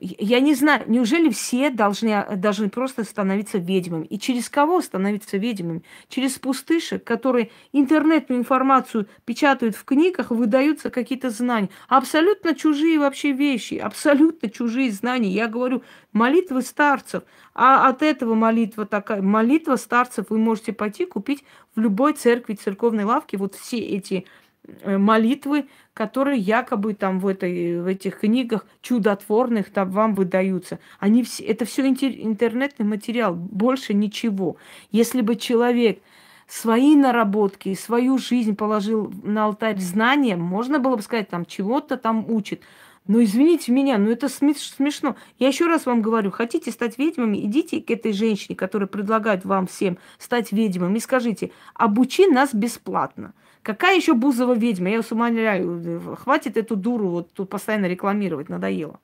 [0.00, 4.04] я не знаю, неужели все должны, должны просто становиться ведьмами?
[4.06, 5.82] И через кого становиться ведьмами?
[6.08, 11.70] Через пустышек, которые интернетную информацию печатают в книгах, выдаются какие-то знания.
[11.88, 15.30] Абсолютно чужие вообще вещи, абсолютно чужие знания.
[15.30, 17.22] Я говорю, молитвы старцев.
[17.54, 21.44] А от этого молитва такая, молитва старцев вы можете пойти купить
[21.76, 23.36] в любой церкви, церковной лавке.
[23.36, 24.45] Вот все эти Э,
[24.84, 30.78] молитвы, которые якобы там в, этой, в этих книгах чудотворных там вам выдаются.
[30.98, 34.56] Они все, это все интернетный материал, больше ничего.
[34.90, 36.00] Если бы человек
[36.46, 42.30] свои наработки, свою жизнь положил на алтарь знания, можно было бы сказать, там чего-то там
[42.30, 42.62] учит.
[43.06, 45.16] Но извините меня, ну это смешно.
[45.38, 49.66] Я еще раз вам говорю, хотите стать ведьмами, идите к этой женщине, которая предлагает вам
[49.66, 53.32] всем стать ведьмами, и скажите, обучи нас бесплатно.
[53.66, 54.90] Какая еще Бузова ведьма?
[54.90, 59.00] Я вас умоляю, хватит эту дуру вот тут постоянно рекламировать, надоело.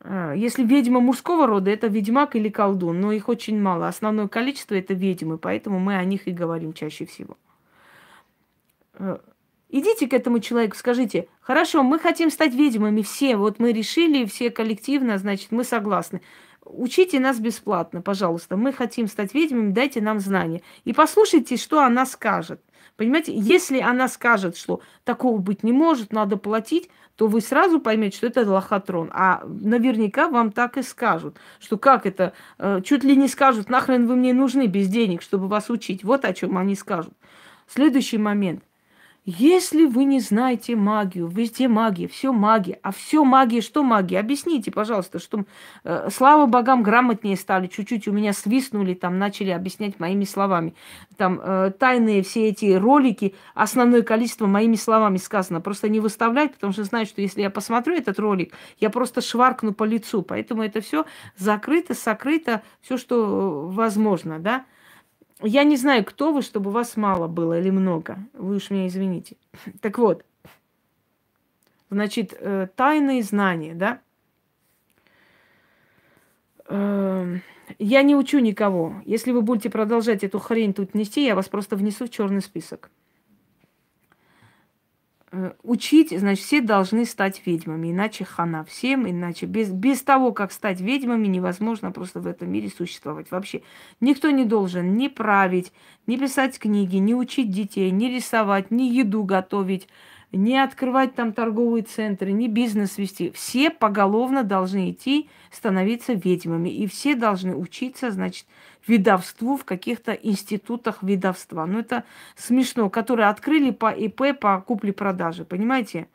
[0.00, 3.88] А, если ведьма мужского рода, это ведьмак или колдун, но их очень мало.
[3.88, 7.38] Основное количество это ведьмы, поэтому мы о них и говорим чаще всего.
[8.92, 9.22] А,
[9.70, 14.50] идите к этому человеку, скажите, хорошо, мы хотим стать ведьмами все, вот мы решили, все
[14.50, 16.20] коллективно, значит, мы согласны
[16.68, 18.56] учите нас бесплатно, пожалуйста.
[18.56, 20.62] Мы хотим стать ведьмами, дайте нам знания.
[20.84, 22.60] И послушайте, что она скажет.
[22.96, 28.16] Понимаете, если она скажет, что такого быть не может, надо платить, то вы сразу поймете,
[28.16, 29.10] что это лохотрон.
[29.12, 34.06] А наверняка вам так и скажут, что как это, э, чуть ли не скажут, нахрен
[34.06, 36.04] вы мне нужны без денег, чтобы вас учить.
[36.04, 37.12] Вот о чем они скажут.
[37.66, 38.62] Следующий момент.
[39.30, 44.20] Если вы не знаете магию, везде магия, все магия, а все магия, что магия?
[44.20, 45.44] Объясните, пожалуйста, что
[45.84, 50.74] э, слава богам грамотнее стали, чуть-чуть у меня свистнули, там начали объяснять моими словами.
[51.18, 55.60] Там э, тайные все эти ролики, основное количество моими словами сказано.
[55.60, 59.74] Просто не выставлять, потому что знаю, что если я посмотрю этот ролик, я просто шваркну
[59.74, 60.22] по лицу.
[60.22, 61.04] Поэтому это все
[61.36, 64.64] закрыто, сокрыто, все, что э, возможно, да.
[65.42, 68.18] Я не знаю, кто вы, чтобы вас мало было или много.
[68.32, 69.36] Вы уж меня извините.
[69.80, 70.24] Так вот,
[71.90, 74.00] значит, э, тайные знания, да?
[76.68, 77.42] Эм,
[77.78, 79.00] я не учу никого.
[79.04, 82.90] Если вы будете продолжать эту хрень тут нести, я вас просто внесу в черный список.
[85.30, 90.52] Э, учить, значит, все должны стать ведьмами, иначе хана всем, иначе без, без того, как
[90.52, 93.30] стать ведьмами, невозможно просто в этом мире существовать.
[93.30, 93.62] Вообще
[94.00, 95.72] никто не должен ни править,
[96.06, 99.88] ни писать книги, ни учить детей, ни рисовать, ни еду готовить,
[100.32, 103.30] не открывать там торговые центры, не бизнес вести.
[103.30, 106.68] Все поголовно должны идти становиться ведьмами.
[106.68, 108.46] И все должны учиться, значит,
[108.86, 111.64] видовству в каких-то институтах видовства.
[111.66, 112.04] Ну, это
[112.36, 116.08] смешно, которые открыли по ИП, по купле-продаже, понимаете?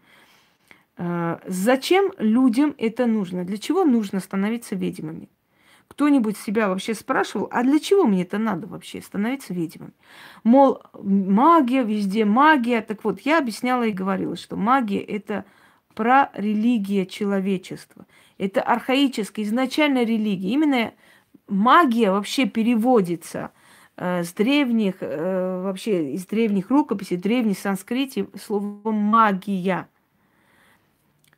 [0.97, 3.43] Э, зачем людям это нужно?
[3.43, 5.27] Для чего нужно становиться ведьмами?
[5.93, 9.91] Кто-нибудь себя вообще спрашивал, а для чего мне это надо вообще, становиться ведьмой?
[10.43, 12.81] Мол, магия, везде магия.
[12.81, 15.45] Так вот, я объясняла и говорила, что магия– это
[15.93, 18.07] про религия человечества.
[18.39, 20.49] Это архаическая, изначально религия.
[20.49, 20.93] Именно
[21.47, 23.51] магия вообще переводится
[23.95, 29.87] э, с древних, э, вообще из древних рукописей, древней санскрите словом магия.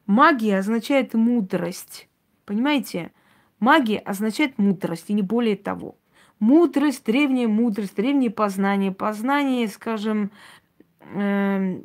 [0.06, 2.08] Магия означает мудрость.
[2.46, 3.12] Понимаете?
[3.60, 5.96] Магия означает мудрость, и не более того.
[6.40, 10.32] Мудрость, древняя мудрость, древнее познание, познание, скажем,
[11.14, 11.80] э,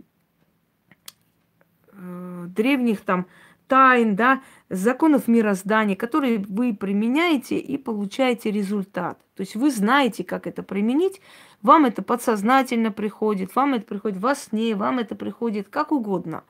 [1.93, 3.27] э, древних там
[3.69, 9.21] тайн, да, законов мироздания, которые вы применяете и получаете результат.
[9.37, 11.21] То есть вы знаете, как это применить,
[11.63, 16.43] вам это подсознательно приходит, вам это приходит во сне, вам это приходит как угодно.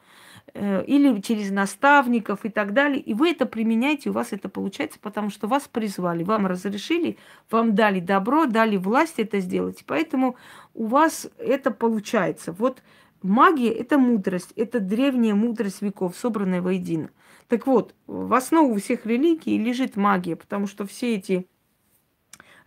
[0.53, 3.01] Э, или через наставников и так далее.
[3.01, 7.19] И вы это применяете, у вас это получается, потому что вас призвали, вам разрешили,
[7.51, 9.85] вам дали добро, дали власть это сделать.
[9.87, 10.37] Поэтому
[10.75, 12.53] у вас это получается.
[12.53, 12.83] Вот
[13.23, 17.11] магия– это мудрость, это древняя мудрость веков, собранная воедино.
[17.47, 21.47] Так вот, в основу всех религий лежит магия, потому что все эти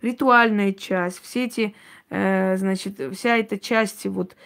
[0.00, 1.74] ритуальная часть, все эти,
[2.08, 4.36] э, значит, вся эта часть вот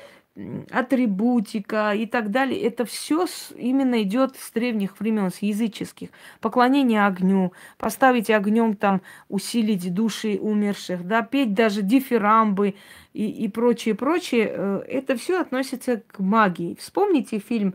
[0.70, 2.60] атрибутика и так далее.
[2.62, 6.10] Это все именно идет с древних времен, с языческих.
[6.40, 12.74] Поклонение огню, поставить огнем там, усилить души умерших, да, петь даже дифирамбы
[13.12, 14.50] и, и прочее, прочее.
[14.50, 16.76] Э, это все относится к магии.
[16.78, 17.74] Вспомните фильм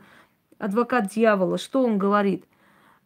[0.58, 2.46] «Адвокат дьявола», что он говорит?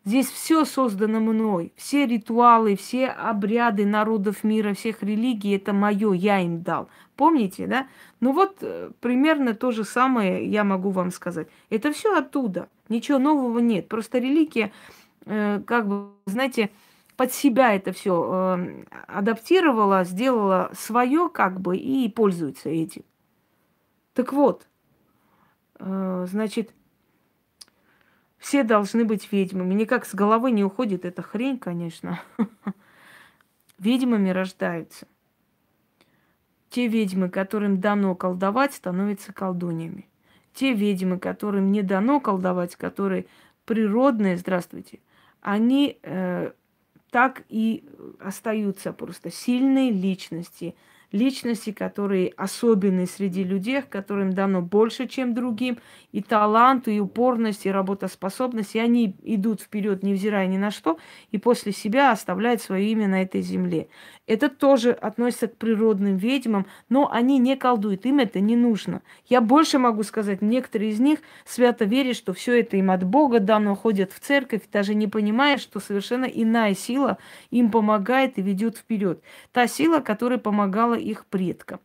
[0.07, 6.39] Здесь все создано мной, все ритуалы, все обряды народов мира, всех религий, это мое, я
[6.39, 6.87] им дал.
[7.17, 7.87] Помните, да?
[8.21, 11.49] Ну вот э, примерно то же самое я могу вам сказать.
[11.69, 13.89] Это все оттуда, ничего нового нет.
[13.89, 14.71] Просто религия,
[15.25, 16.71] э, как бы, знаете,
[17.17, 23.03] под себя это все э, адаптировала, сделала свое, как бы, и пользуется этим.
[24.13, 24.67] Так вот,
[25.79, 26.71] э, значит,
[28.37, 29.73] все должны быть ведьмами.
[29.73, 32.19] Никак с головы не уходит эта хрень, конечно.
[33.79, 35.07] Ведьмами рождаются.
[36.69, 40.07] Те ведьмы, которым дано колдовать, становятся колдуньями.
[40.53, 43.25] Те ведьмы, которым не дано колдовать, которые
[43.65, 44.99] природные, здравствуйте,
[45.41, 46.51] они э,
[47.11, 47.83] так и
[48.19, 50.75] остаются просто сильные личности–
[51.11, 55.77] личности, которые особенные среди людей, которым дано больше, чем другим,
[56.11, 60.97] и талант, и упорность, и работоспособность, и они идут вперед, невзирая ни на что,
[61.31, 63.87] и после себя оставляют свое имя на этой земле.
[64.27, 69.01] Это тоже относится к природным ведьмам, но они не колдуют, им это не нужно.
[69.25, 73.39] Я больше могу сказать, некоторые из них свято верят, что все это им от Бога
[73.39, 77.17] дано, ходят в церковь, даже не понимая, что совершенно иная сила
[77.51, 79.21] им помогает и ведет вперед.
[79.53, 81.79] Та сила, которая помогала их предкам.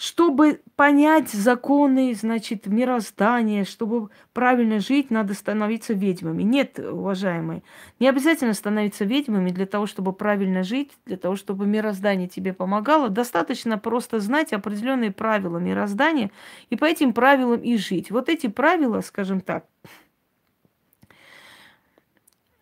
[0.00, 6.42] Чтобы понять законы, значит, мироздания, чтобы правильно жить, надо становиться ведьмами.
[6.42, 7.62] Нет, уважаемые,
[7.98, 13.10] не обязательно становиться ведьмами для того, чтобы правильно жить, для того, чтобы мироздание тебе помогало.
[13.10, 16.30] Достаточно просто знать определенные правила мироздания
[16.70, 18.10] и по этим правилам и жить.
[18.10, 19.66] Вот эти правила, скажем так,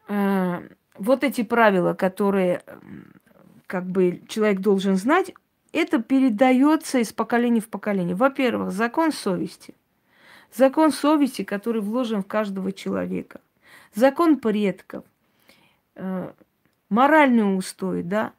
[0.09, 2.65] э, вот эти правила, которые
[3.69, 5.33] как бы человек должен знать,
[5.73, 8.15] это передается из поколения в поколение.
[8.15, 9.75] Во-первых, закон совести.
[10.55, 13.41] Закон совести, который вложен в каждого человека.
[13.95, 15.05] Закон предков.
[15.95, 16.33] Э,
[16.89, 18.33] моральные устои, да.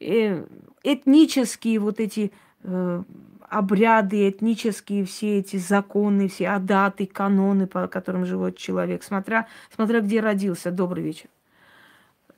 [0.00, 0.44] Э,
[0.82, 2.32] этнические вот эти
[2.62, 3.02] э,
[3.48, 10.20] обряды, этнические все эти законы, все адаты, каноны, по которым живет человек, смотря, смотря где
[10.20, 10.70] родился.
[10.70, 11.28] Добрый вечер.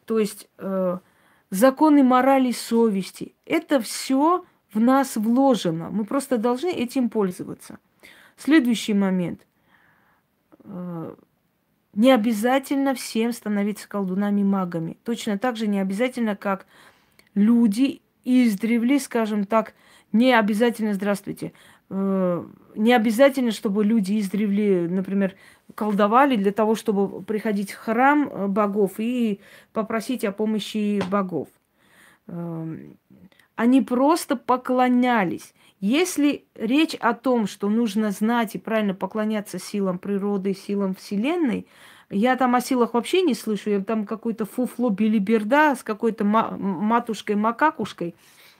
[0.07, 0.99] То есть э,
[1.55, 3.35] законы морали, совести.
[3.47, 5.91] Это все в нас вложено.
[5.91, 7.79] Мы просто должны этим пользоваться.
[8.37, 9.47] Следующий момент.
[10.65, 11.15] Э,
[11.95, 14.99] не обязательно всем становиться колдунами-магами.
[15.05, 16.67] Точно так же не обязательно, как
[17.35, 19.75] люди издревле, скажем так,
[20.13, 21.53] не обязательно, здравствуйте,
[21.95, 25.35] не обязательно, чтобы люди издревле, например,
[25.75, 29.41] колдовали для того, чтобы приходить в храм э, богов и
[29.73, 31.49] попросить о помощи богов.
[32.27, 32.99] Эм,
[33.57, 35.55] они просто поклонялись.
[35.81, 41.67] Если речь о том, что нужно знать и правильно поклоняться силам природы, силам Вселенной,
[42.11, 43.71] я там о силах вообще не слышу.
[43.71, 48.15] Я там какой-то фуфло билиберда с какой-то матушкой-макакушкой.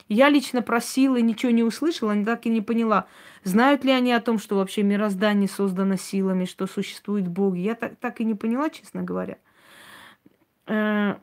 [0.09, 3.07] Я лично про силы ничего не услышала, не так и не поняла,
[3.43, 7.61] знают ли они о том, что вообще мироздание создано силами, что существуют боги.
[7.61, 9.39] Я так, так и не поняла, честно говоря.
[10.67, 11.15] Э,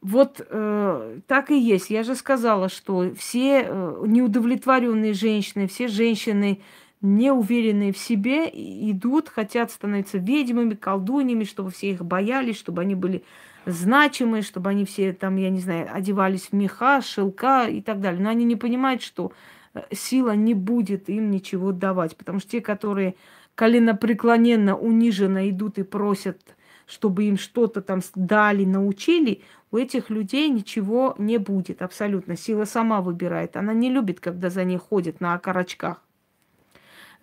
[0.00, 1.90] вот э, так и есть.
[1.90, 6.60] Я же сказала, что все э, неудовлетворенные женщины, все женщины,
[7.00, 13.24] неуверенные в себе, идут, хотят становиться ведьмами, колдуньями, чтобы все их боялись, чтобы они были
[13.66, 18.22] значимые, чтобы они все там, я не знаю, одевались в меха, шелка и так далее.
[18.22, 19.32] Но они не понимают, что
[19.74, 22.16] э, сила не будет им ничего давать.
[22.16, 23.16] Потому что те, которые
[23.56, 31.16] коленопреклоненно, униженно идут и просят, чтобы им что-то там дали, научили, у этих людей ничего
[31.18, 32.36] не будет абсолютно.
[32.36, 33.56] Сила сама выбирает.
[33.56, 36.00] Она не любит, когда за ней ходят на окорочках.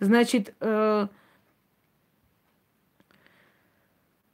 [0.00, 1.08] Значит, э,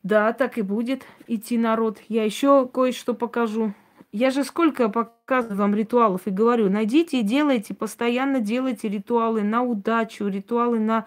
[0.03, 1.99] Да, так и будет идти народ.
[2.09, 3.75] Я еще кое-что покажу.
[4.13, 9.63] Я же сколько показываю вам ритуалов и говорю, найдите и делайте, постоянно делайте ритуалы на
[9.63, 11.07] удачу, ритуалы на,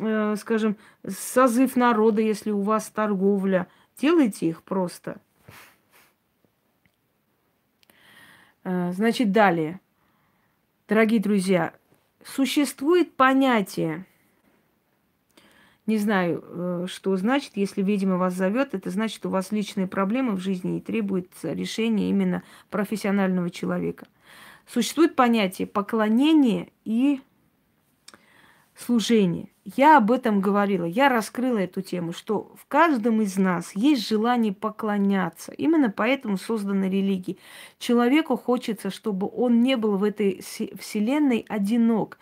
[0.00, 0.76] э, скажем,
[1.08, 3.68] созыв народа, если у вас торговля.
[3.98, 5.18] Делайте их просто.
[8.64, 9.80] Э, значит, далее.
[10.88, 11.72] Дорогие друзья,
[12.24, 14.04] существует понятие–
[15.86, 20.32] не знаю, э, что значит, если ведьма вас зовет, это значит, у вас личные проблемы
[20.32, 24.06] в жизни и требуется решение именно профессионального человека.
[24.66, 27.20] Существует понятие поклонение и
[28.76, 29.48] служение.
[29.64, 34.52] Я об этом говорила, я раскрыла эту тему, что в каждом из нас есть желание
[34.52, 35.52] поклоняться.
[35.52, 37.38] Именно поэтому созданы религии.
[37.78, 40.40] Человеку хочется, чтобы он не был в этой
[40.78, 42.18] вселенной одинок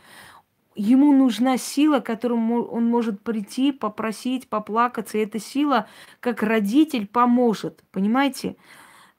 [0.74, 5.18] ему нужна сила, которую он может прийти, попросить, поплакаться.
[5.18, 5.86] И эта сила,
[6.20, 7.82] как родитель, поможет.
[7.92, 8.56] Понимаете?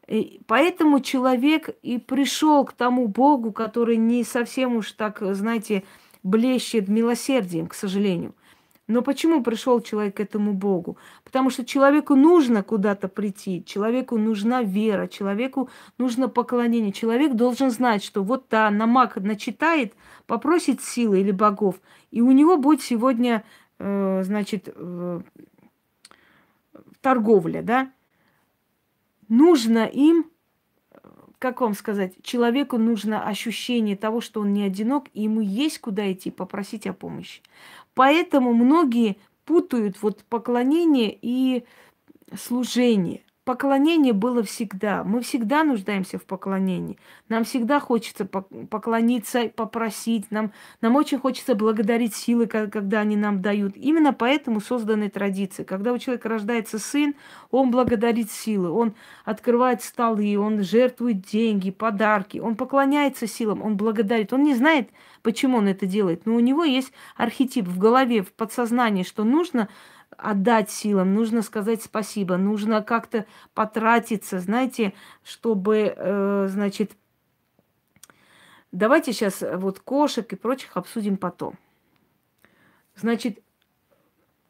[0.08, 5.84] И поэтому человек и пришел к тому Богу, который не совсем уж так, знаете,
[6.24, 8.36] блещет милосердием, к сожалению.
[8.88, 10.98] Но почему пришел человек к этому Богу?
[11.24, 16.92] Потому что человеку нужно куда-то прийти, человеку нужна вера, человеку нужно поклонение.
[16.92, 19.94] Человек должен знать, что вот та намак начитает,
[20.28, 23.44] попросит силы или богов, и у него будет сегодня,
[23.80, 25.22] э, значит, э,
[27.02, 27.92] торговля, да?
[29.28, 30.26] Нужно им
[31.38, 36.12] как вам сказать, человеку нужно ощущение того, что он не одинок, и ему есть куда
[36.12, 37.42] идти, попросить о помощи.
[37.96, 41.66] Поэтому многие путают вот поклонение и
[42.38, 43.25] служение.
[43.46, 45.04] Поклонение было всегда.
[45.04, 46.98] Мы всегда нуждаемся в поклонении.
[47.30, 50.32] Нам всегда хочется поклониться, попросить.
[50.32, 53.78] Нам, нам очень хочется благодарить силы, когда они нам дают.
[53.78, 55.64] Именно поэтому созданы традиции.
[55.64, 57.14] Когда у человека рождается сын,
[57.52, 58.72] он благодарит силы.
[58.72, 62.40] Он открывает столы, он жертвует деньги, подарки.
[62.40, 64.34] Он поклоняется силам, он благодарит.
[64.34, 64.90] Он не знает,
[65.22, 66.26] почему он это делает.
[66.26, 69.70] Но у него есть архетип в голове, в подсознании, что нужно
[70.18, 76.92] отдать силам, нужно сказать спасибо, нужно как-то потратиться, знаете, чтобы, э, значит,
[78.72, 81.56] давайте сейчас вот кошек и прочих обсудим потом.
[82.96, 83.40] Значит,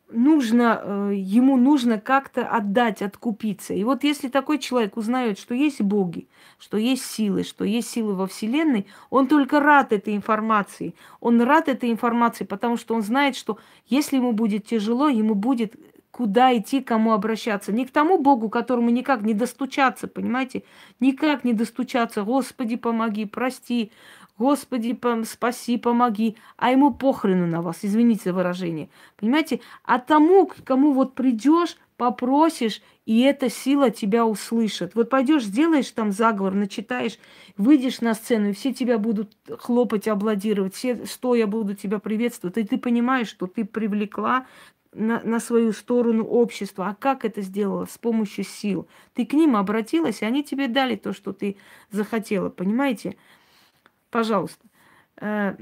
[0.09, 3.73] нужно, э, ему нужно как-то отдать, откупиться.
[3.73, 6.27] И вот если такой человек узнает, что есть боги,
[6.59, 10.95] что есть силы, что есть силы во Вселенной, он только рад этой информации.
[11.19, 15.75] Он рад этой информации, потому что он знает, что если ему будет тяжело, ему будет
[16.15, 17.73] куда идти, кому обращаться.
[17.73, 20.63] Не к тому Богу, которому никак не достучаться, понимаете?
[21.01, 22.23] Никак не достучаться.
[22.23, 23.91] Господи, помоги, прости.
[24.37, 26.35] Господи, пом- спаси, помоги.
[26.57, 28.89] А ему похрену на вас, извините за выражение.
[29.17, 29.61] Понимаете?
[29.83, 34.95] А тому, к кому вот придешь, попросишь, и эта сила тебя услышит.
[34.95, 37.17] Вот пойдешь, сделаешь там заговор, начитаешь,
[37.55, 42.63] выйдешь на сцену, и все тебя будут хлопать, аплодировать, все стоя будут тебя приветствовать, и
[42.63, 44.45] ты понимаешь, что ты привлекла
[44.91, 46.87] на, на свою сторону общество.
[46.87, 47.85] А как это сделала?
[47.85, 48.87] С помощью сил.
[49.13, 51.57] Ты к ним обратилась, и они тебе дали то, что ты
[51.91, 52.49] захотела.
[52.49, 53.17] Понимаете?
[54.15, 54.65] Пожалуйста.
[55.19, 55.57] Э,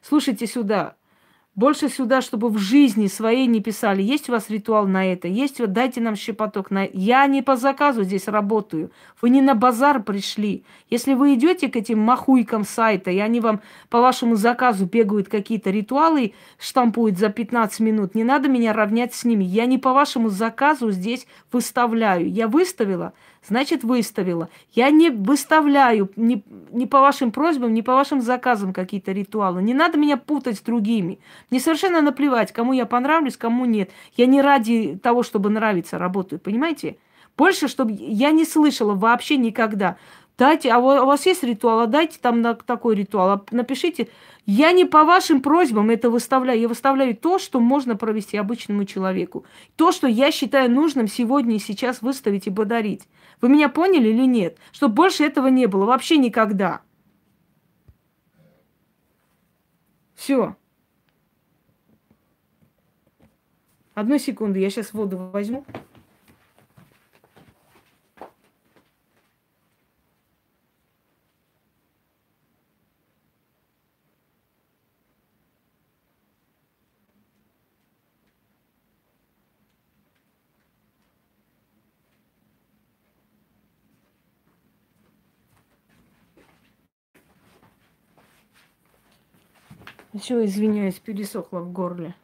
[0.00, 0.96] слушайте сюда.
[1.54, 4.00] Больше сюда, чтобы в жизни своей не писали.
[4.00, 5.28] Есть у вас ритуал на это?
[5.28, 8.90] Есть вот дайте нам щепоток на Я не по заказу здесь работаю.
[9.20, 10.64] Вы не на базар пришли.
[10.88, 13.60] Если вы идете к этим махуйкам сайта, и они вам
[13.90, 19.24] по вашему заказу бегают какие-то ритуалы, штампуют за 15 минут, не надо меня равнять с
[19.26, 19.44] ними.
[19.44, 22.30] Я не по вашему заказу здесь выставляю.
[22.30, 23.12] Я выставила,
[23.46, 24.48] значит выставила.
[24.72, 29.62] Я не выставляю ни, ни по вашим просьбам, ни по вашим заказам какие-то ритуалы.
[29.62, 31.18] Не надо меня путать с другими.
[31.50, 33.90] Мне совершенно наплевать, кому я понравлюсь, кому нет.
[34.16, 36.96] Я не ради того, чтобы нравиться, работаю, понимаете?
[37.36, 39.96] Больше, чтобы я не слышала вообще никогда.
[40.38, 44.08] Дайте, а у вас есть ритуал, а дайте там на такой ритуал, а напишите.
[44.44, 49.44] Я не по вашим просьбам это выставляю, я выставляю то, что можно провести обычному человеку.
[49.76, 53.02] То, что я считаю нужным сегодня и сейчас выставить и подарить.
[53.42, 54.56] Вы меня поняли или нет?
[54.70, 56.80] Чтобы больше этого не было, вообще никогда.
[60.14, 60.56] Все.
[63.94, 65.66] Одну секунду, я сейчас воду возьму.
[90.12, 92.14] Еще извиняюсь, пересохло в горле.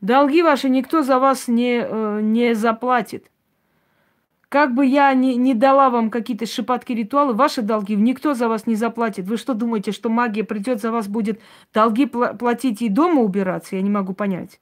[0.00, 3.28] Долги ваши никто за вас не, э, не заплатит.
[4.48, 8.68] Как бы я не, не дала вам какие-то шепотки ритуалы, ваши долги никто за вас
[8.68, 9.26] не заплатит.
[9.26, 11.40] Вы что думаете, что магия придет за вас, будет
[11.74, 13.74] долги платить и дома убираться?
[13.74, 14.60] Я не могу понять.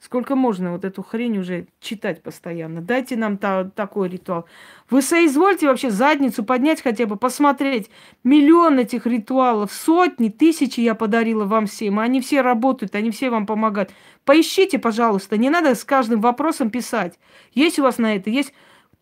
[0.00, 2.80] Сколько можно вот эту хрень уже читать постоянно?
[2.80, 4.46] Дайте нам та, такой ритуал.
[4.90, 7.90] Вы соизвольте вообще задницу поднять хотя бы, посмотреть.
[8.22, 11.98] Миллион этих ритуалов, сотни, тысячи я подарила вам всем.
[11.98, 13.90] Они все работают, они все вам помогают.
[14.24, 17.18] Поищите, пожалуйста, не надо с каждым вопросом писать.
[17.52, 18.30] Есть у вас на это?
[18.30, 18.54] Есть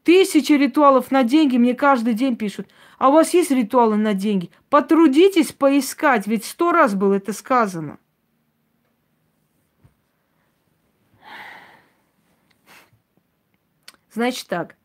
[0.02, 2.68] тысячи ритуалов на деньги, мне каждый день пишут.
[2.96, 4.50] А у вас есть ритуалы на деньги?
[4.70, 7.98] Потрудитесь поискать, ведь сто раз было это сказано.
[14.16, 14.76] Значит так.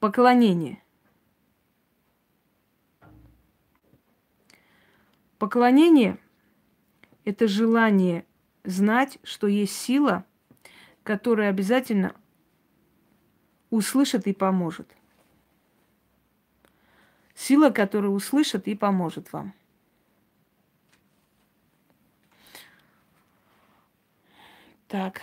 [0.00, 0.82] Поклонение.
[5.38, 6.18] Поклонение–
[7.24, 8.26] это желание
[8.64, 10.24] знать, что есть сила,
[11.04, 12.12] которая обязательно
[13.70, 14.90] услышит и поможет.
[17.36, 19.54] Сила, которая услышит и поможет вам.
[24.88, 25.22] Так.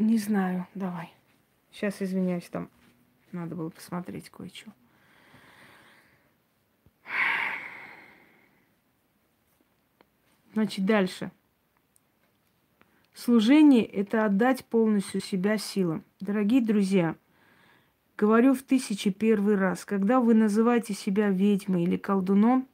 [0.00, 1.12] Не знаю, давай.
[1.70, 2.70] Сейчас извиняюсь, там
[3.32, 4.72] надо было посмотреть кое-что.
[10.54, 11.30] Значит, дальше.
[13.12, 16.02] Служение– это отдать полностью себя силам.
[16.18, 17.14] Дорогие друзья,
[18.16, 22.66] говорю в тысячи первый раз, когда вы называете себя ведьмой или колдуном,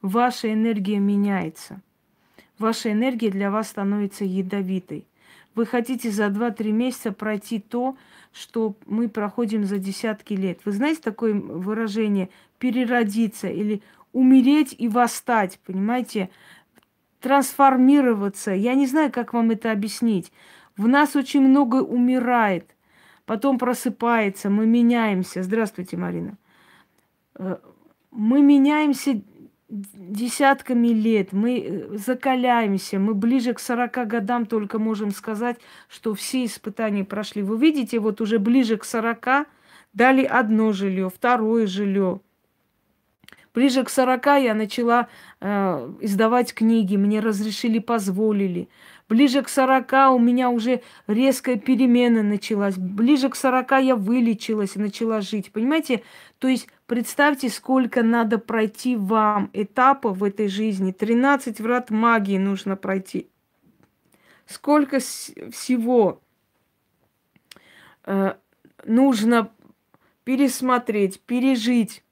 [0.00, 1.82] ваша энергия меняется.
[2.58, 5.06] Ваша энергия для вас становится ядовитой.
[5.54, 7.96] Вы хотите за 2-3 месяца пройти то,
[8.32, 10.60] что мы проходим за десятки лет.
[10.64, 13.82] Вы знаете такое выражение «переродиться» или
[14.12, 16.30] «умереть и восстать», понимаете?
[17.20, 18.52] Трансформироваться.
[18.52, 20.32] Я не знаю, как вам это объяснить.
[20.76, 22.74] В нас очень много умирает,
[23.26, 25.42] потом просыпается, мы меняемся.
[25.42, 26.38] Здравствуйте, Марина.
[27.34, 27.58] Э,
[28.10, 29.22] мы меняемся
[29.72, 35.56] десятками лет, мы э, закаляемся, мы ближе к 40 годам только можем сказать,
[35.88, 37.42] что все испытания прошли.
[37.42, 39.46] Вы видите, вот уже ближе к 40
[39.94, 42.20] дали одно жилье, второе жилье.
[43.54, 45.08] Ближе к 40 я начала
[45.40, 48.68] э, издавать книги, мне разрешили, позволили.
[49.08, 52.76] Ближе к 40 у меня уже резкая перемена началась.
[52.76, 55.52] Ближе к 40 я вылечилась и начала жить.
[55.52, 56.02] Понимаете?
[56.38, 60.92] То есть представьте, сколько надо пройти вам этапов в этой жизни.
[60.92, 63.30] 13 врат магии нужно пройти.
[64.44, 66.20] Сколько всего
[68.04, 68.34] э,
[68.84, 69.50] нужно
[70.24, 72.04] пересмотреть, пережить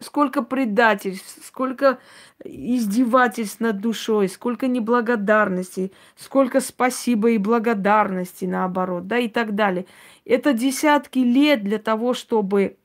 [0.00, 2.00] сколько предательств, сколько
[2.44, 9.86] издевательств над душой, сколько неблагодарности, сколько спасибо и благодарности наоборот, да, и так далее.
[10.24, 12.76] Это десятки лет для того, чтобы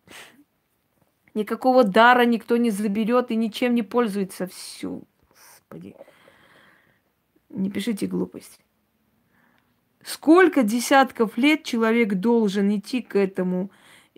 [1.34, 4.48] никакого дара никто не заберет и ничем не пользуется.
[4.48, 5.96] Всю, господи.
[7.50, 8.64] Не пишите глупости.
[10.04, 13.70] Сколько десятков лет человек должен идти к этому,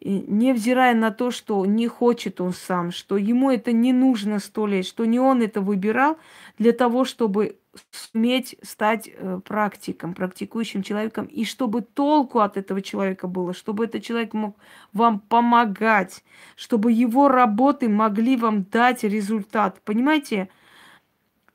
[0.02, 4.86] невзирая на то, что не хочет он сам, что ему это не нужно сто лет,
[4.86, 6.18] что не он это выбирал
[6.58, 7.58] для того, чтобы
[7.92, 14.04] суметь стать э, практиком, практикующим человеком, и чтобы толку от этого человека было, чтобы этот
[14.04, 14.58] человек мог
[14.94, 16.24] вам помогать,
[16.56, 19.82] чтобы его работы могли вам дать результат.
[19.84, 20.50] Понимаете?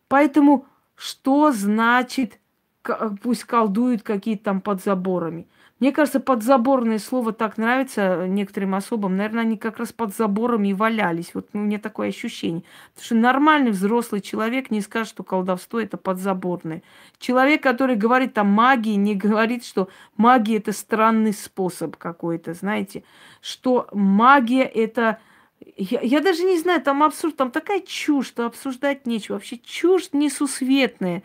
[0.09, 0.67] Поэтому
[0.97, 2.41] что значит,
[3.23, 5.47] пусть колдуют какие-то там под заборами?
[5.81, 9.17] Мне кажется, подзаборное слово так нравится некоторым особам.
[9.17, 11.31] Наверное, они как раз под заборами и валялись.
[11.35, 12.65] Вот ну, у меня такое ощущение.
[12.95, 16.83] Потому что нормальный взрослый человек не скажет, что колдовство это подзаборное.
[17.21, 23.05] Человек, который говорит о магии, не говорит, что магия это странный способ какой-то, знаете.
[23.41, 25.21] Что магия это...
[25.77, 29.35] Я, я даже не знаю, там абсурд, там такая чушь, что обсуждать нечего.
[29.35, 31.23] Вообще чушь несусветная.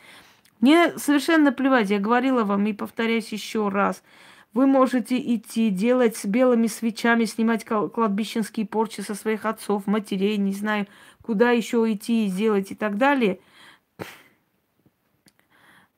[0.59, 4.03] Мне совершенно плевать, я говорила вам и повторяюсь еще раз–
[4.53, 10.53] вы можете идти, делать с белыми свечами, снимать кладбищенские порчи со своих отцов, матерей, не
[10.53, 10.87] знаю,
[11.21, 13.39] куда еще идти и сделать и так далее.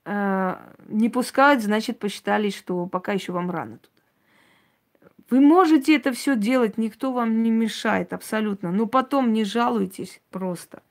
[0.06, 3.96] А, не пускают, значит, посчитали, что пока еще вам рано туда.
[5.32, 8.72] Вы можете это все делать, никто вам не мешает абсолютно.
[8.72, 10.84] Но потом не жалуйтесь просто.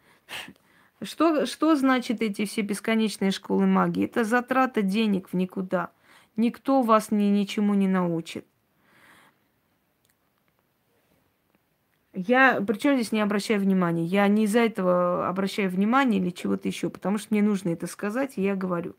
[1.00, 4.04] Что, что значит эти все бесконечные школы магии?
[4.04, 5.90] Это затрата денег в никуда.
[6.36, 8.46] Никто вас ни, ничему не научит.
[12.12, 14.04] Я, причем здесь не обращаю внимания.
[14.04, 18.34] Я не из-за этого обращаю внимание или чего-то еще, потому что мне нужно это сказать,
[18.36, 18.94] и я говорю.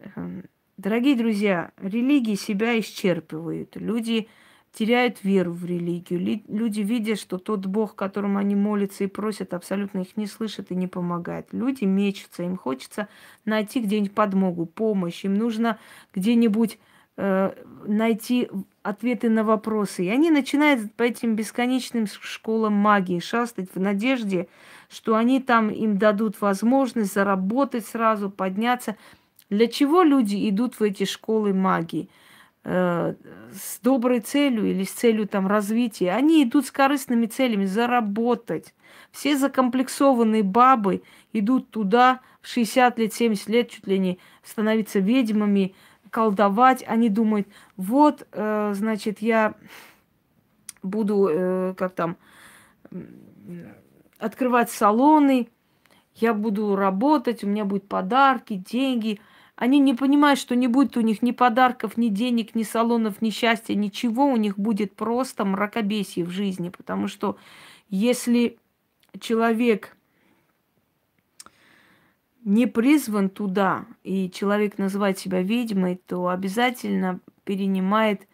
[0.00, 0.44] Эм,
[0.76, 3.76] дорогие друзья, религии себя исчерпывают.
[3.76, 4.28] Люди
[4.76, 6.42] теряют веру в религию.
[6.48, 10.74] Люди видят, что тот Бог, которому они молятся и просят, абсолютно их не слышит и
[10.74, 11.48] не помогает.
[11.52, 13.08] Люди мечутся, им хочется
[13.46, 15.78] найти где-нибудь подмогу, помощь, им нужно
[16.14, 16.78] где-нибудь
[17.16, 17.52] э,
[17.86, 18.50] найти
[18.82, 20.04] ответы на вопросы.
[20.04, 24.46] И они начинают по этим бесконечным школам магии шастать в надежде,
[24.90, 28.96] что они там им дадут возможность заработать сразу, подняться.
[29.48, 32.10] Для чего люди идут в эти школы магии?
[32.68, 33.14] Э,
[33.52, 38.74] с доброй целью или с целью там развития, они идут с корыстными целями заработать.
[39.12, 45.76] Все закомплексованные бабы идут туда в 60 лет, 70 лет, чуть ли не становиться ведьмами,
[46.10, 46.82] колдовать.
[46.88, 47.46] Они думают,
[47.76, 49.54] вот, э, значит, я
[50.82, 52.16] буду, э, как там,
[54.18, 55.48] открывать салоны,
[56.16, 59.20] я буду работать, у меня будут подарки, деньги–
[59.56, 63.30] они не понимают, что не будет у них ни подарков, ни денег, ни салонов, ни
[63.30, 64.26] счастья, ничего.
[64.26, 66.68] У них будет просто мракобесие в жизни.
[66.68, 67.38] Потому что
[67.88, 68.58] если
[69.18, 69.96] человек
[72.44, 78.28] не призван туда, и человек называет себя ведьмой, то обязательно перенимает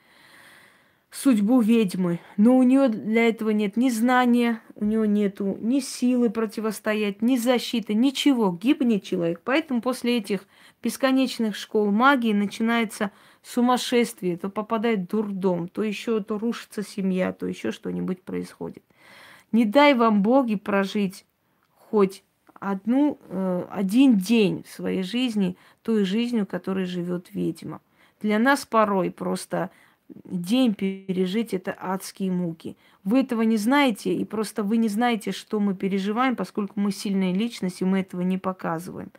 [1.13, 2.19] судьбу ведьмы.
[2.37, 7.37] Но у нее для этого нет ни знания, у нее нет ни силы противостоять, ни
[7.37, 8.51] защиты, ничего.
[8.51, 9.41] Гибнет человек.
[9.45, 10.49] Поэтому после этих
[10.83, 13.11] бесконечных школ магии начинается
[13.43, 18.83] сумасшествие, то попадает дурдом, то еще то рушится семья, то еще что-нибудь происходит.
[19.53, 21.27] Не дай вам боги прожить
[21.75, 22.25] хоть
[22.55, 27.81] одну, э, один день в своей жизни той жизнью, которой живет ведьма.
[28.21, 29.71] Для нас порой просто
[30.25, 32.77] день пережить это адские муки.
[33.05, 37.35] Вы этого не знаете, и просто вы не знаете, что мы переживаем, поскольку мы сильные
[37.35, 39.11] личности, мы этого не показываем.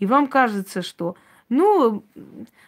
[0.00, 1.14] И вам кажется, что,
[1.48, 2.02] ну,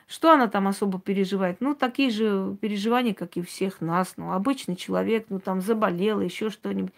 [0.06, 1.60] что она там особо переживает?
[1.60, 4.14] Ну, такие же переживания, как и всех нас.
[4.16, 6.92] Ну, обычный человек, ну, там заболел, еще что-нибудь.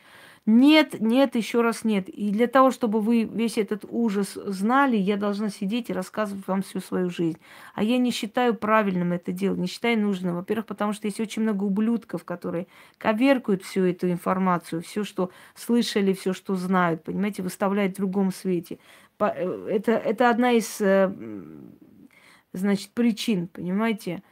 [0.46, 2.10] Нет, нет, еще раз нет.
[2.10, 6.60] И для того, чтобы вы весь этот ужас знали, я должна сидеть и рассказывать вам
[6.60, 7.38] всю свою жизнь.
[7.74, 10.34] А я не считаю правильным это делать, не считаю нужным.
[10.34, 12.66] Во-первых, потому что есть очень много ублюдков, которые
[12.98, 18.78] коверкают всю эту информацию, все, что слышали, все, что знают, понимаете, выставляют в другом свете.
[19.18, 21.12] Э, это, это одна из, э,
[22.52, 24.22] значит, причин, понимаете,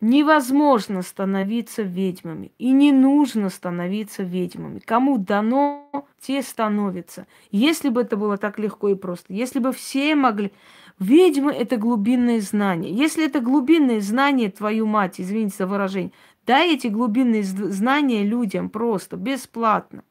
[0.00, 2.52] Невозможно становиться ведьмами.
[2.56, 4.78] И не нужно становиться ведьмами.
[4.78, 7.26] Кому дано, те становятся.
[7.50, 10.52] Если бы это было так легко и просто, если бы все могли...
[10.98, 12.90] Ведьмы– это глубинные знания.
[12.90, 16.12] Если это глубинные знания, твою мать, извините за выражение,
[16.46, 20.02] дай эти глубинные знания людям просто, бесплатно.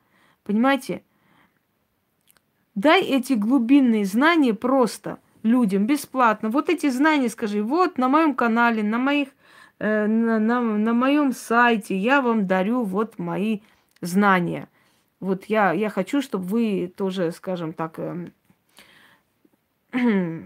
[0.44, 1.04] Понимаете?
[2.76, 6.50] Дай эти глубинные знания просто людям, бесплатно.
[6.50, 9.30] Вот эти знания скажи, вот на моем канале, на моих
[9.80, 13.62] Э, на, на, на моем сайте я вам дарю вот мои
[14.02, 14.68] знания.
[15.20, 18.28] Вот я, я хочу, чтобы вы тоже, скажем так, э,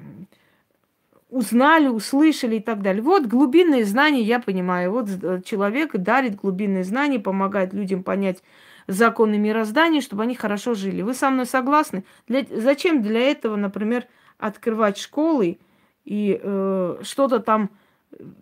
[1.29, 3.01] узнали, услышали и так далее.
[3.01, 4.91] Вот глубинные знания, я понимаю.
[4.91, 8.43] Вот э, человек дарит глубинные знания, помогает людям понять
[8.87, 11.01] законы мироздания, чтобы они хорошо жили.
[11.01, 12.03] Вы со мной согласны?
[12.27, 14.07] Для, зачем для этого, например,
[14.37, 15.59] открывать школы
[16.05, 17.69] и э, что-то там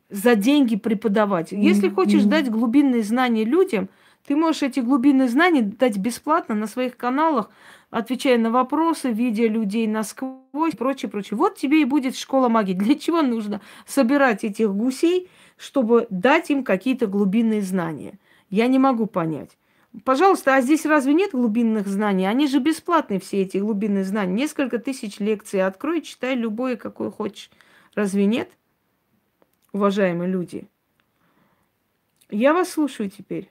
[0.09, 1.51] за деньги преподавать.
[1.51, 3.89] Если хочешь дать глубинные знания людям,
[4.25, 7.49] ты можешь эти глубинные знания дать бесплатно на своих каналах,
[7.89, 11.37] отвечая на вопросы, видя людей насквозь, прочее, прочее.
[11.37, 12.73] Вот тебе и будет школа магии.
[12.73, 18.19] Для чего нужно собирать этих гусей, чтобы дать им какие-то глубинные знания?
[18.49, 19.57] Я не могу понять.
[20.05, 22.25] Пожалуйста, а здесь разве нет глубинных знаний?
[22.25, 24.33] Они же бесплатные, все эти глубинные знания.
[24.33, 25.65] Несколько тысяч лекций.
[25.65, 27.51] Открой, читай любое, какое хочешь.
[27.93, 28.49] Разве нет?
[29.73, 30.67] уважаемые люди.
[32.29, 33.49] Я вас слушаю теперь.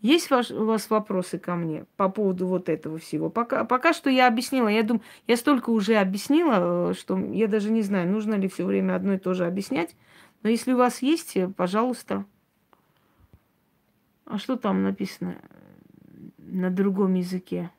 [0.00, 3.30] Есть ваш, у вас вопросы ко мне по поводу вот этого всего?
[3.30, 4.68] Пока, пока что я объяснила.
[4.68, 8.66] Я думаю, я столько уже объяснила, э, что я даже не знаю, нужно ли все
[8.66, 9.96] время одно и то же объяснять.
[10.42, 12.26] Но если у вас есть, э, пожалуйста.
[14.24, 15.40] А что там написано
[16.38, 17.70] на другом языке?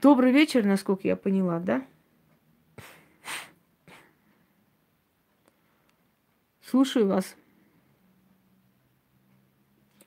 [0.00, 1.84] Добрый вечер, насколько я поняла, да?
[6.62, 7.36] Слушаю вас.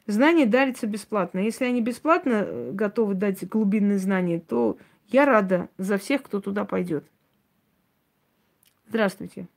[0.07, 1.39] Знания дарятся бесплатно.
[1.39, 6.65] Если они бесплатно э, готовы дать глубинные знания, то я рада за всех, кто туда
[6.65, 7.05] пойдет.
[8.87, 9.47] Здравствуйте.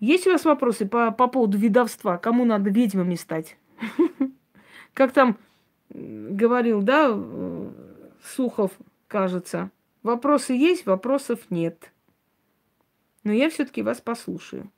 [0.00, 2.18] Есть у вас вопросы по, по поводу видовства?
[2.18, 3.56] Кому надо ведьмами стать?
[4.94, 5.38] Как там
[5.90, 7.16] говорил, да,
[8.22, 8.72] Сухов,
[9.06, 9.70] кажется.
[10.02, 11.92] Вопросы есть, вопросов нет.
[13.24, 14.70] Но я все-таки вас послушаю.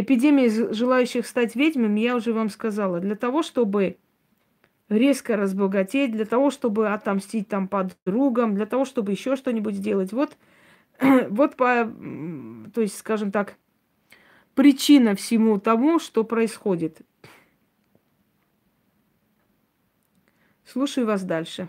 [0.00, 3.96] Эпидемия желающих стать ведьмами, я уже вам сказала, для того, чтобы
[4.88, 10.12] резко разбогатеть, для того, чтобы отомстить там подругам, для того, чтобы еще что-нибудь сделать.
[10.12, 10.36] Вот,
[11.00, 11.92] вот по,
[12.72, 13.56] то есть, скажем так,
[14.54, 17.00] причина всему тому, что происходит.
[20.64, 21.68] Слушаю вас дальше.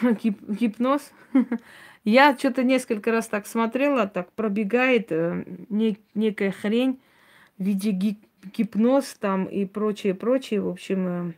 [0.22, 1.12] Гип гипноз.
[2.04, 7.00] Я что-то несколько раз так смотрела, так пробегает э, не, некая хрень
[7.58, 8.18] в виде гип
[8.56, 10.60] гипноз там и прочее, прочее.
[10.60, 11.32] В общем, э,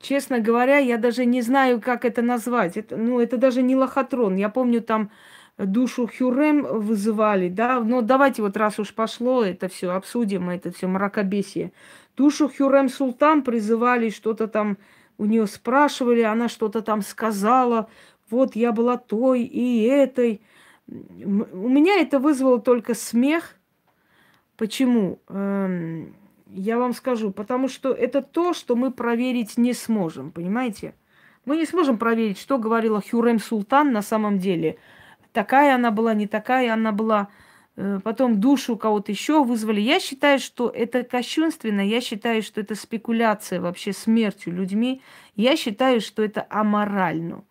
[0.00, 2.76] честно говоря, я даже не знаю, как это назвать.
[2.76, 4.36] Это, ну, это даже не лохотрон.
[4.36, 5.10] Я помню, там
[5.58, 10.86] душу Хюрем вызывали, да, но давайте вот раз уж пошло, это все обсудим, это все
[10.86, 11.72] мракобесие.
[12.16, 14.78] Душу Хюрем Султан призывали что-то там
[15.20, 17.90] у нее спрашивали, она что-то там сказала,
[18.30, 20.40] вот я была той и этой.
[20.88, 23.56] У меня это вызвало только смех.
[24.56, 25.20] Почему?
[25.28, 26.16] Эм,
[26.46, 30.94] я вам скажу, потому что это то, что мы проверить не сможем, понимаете?
[31.44, 34.78] Мы не сможем проверить, что говорила Хюрем Султан на самом деле.
[35.32, 37.28] Такая она была, не такая она была.
[37.82, 39.80] Э, потом душу кого-то еще вызвали.
[39.80, 45.00] Я считаю, что это кощунственно, я считаю, что это спекуляция вообще смертью людьми.
[45.34, 47.42] Я считаю, что это аморально.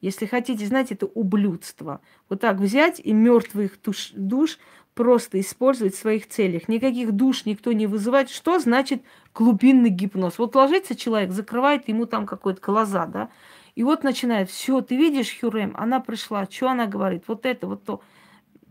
[0.00, 2.00] Если хотите знать, это ублюдство.
[2.28, 4.58] Вот так взять и мертвых душ, душ
[4.94, 6.66] просто использовать в своих целях.
[6.66, 8.28] Никаких душ никто не вызывает.
[8.28, 9.02] Что значит
[9.34, 10.38] глубинный гипноз?
[10.38, 13.30] Вот ложится человек, закрывает ему там какой-то глаза, да,
[13.76, 17.84] и вот начинает, все, ты видишь, Хюрем, она пришла, что она говорит, вот это, вот
[17.84, 18.00] то.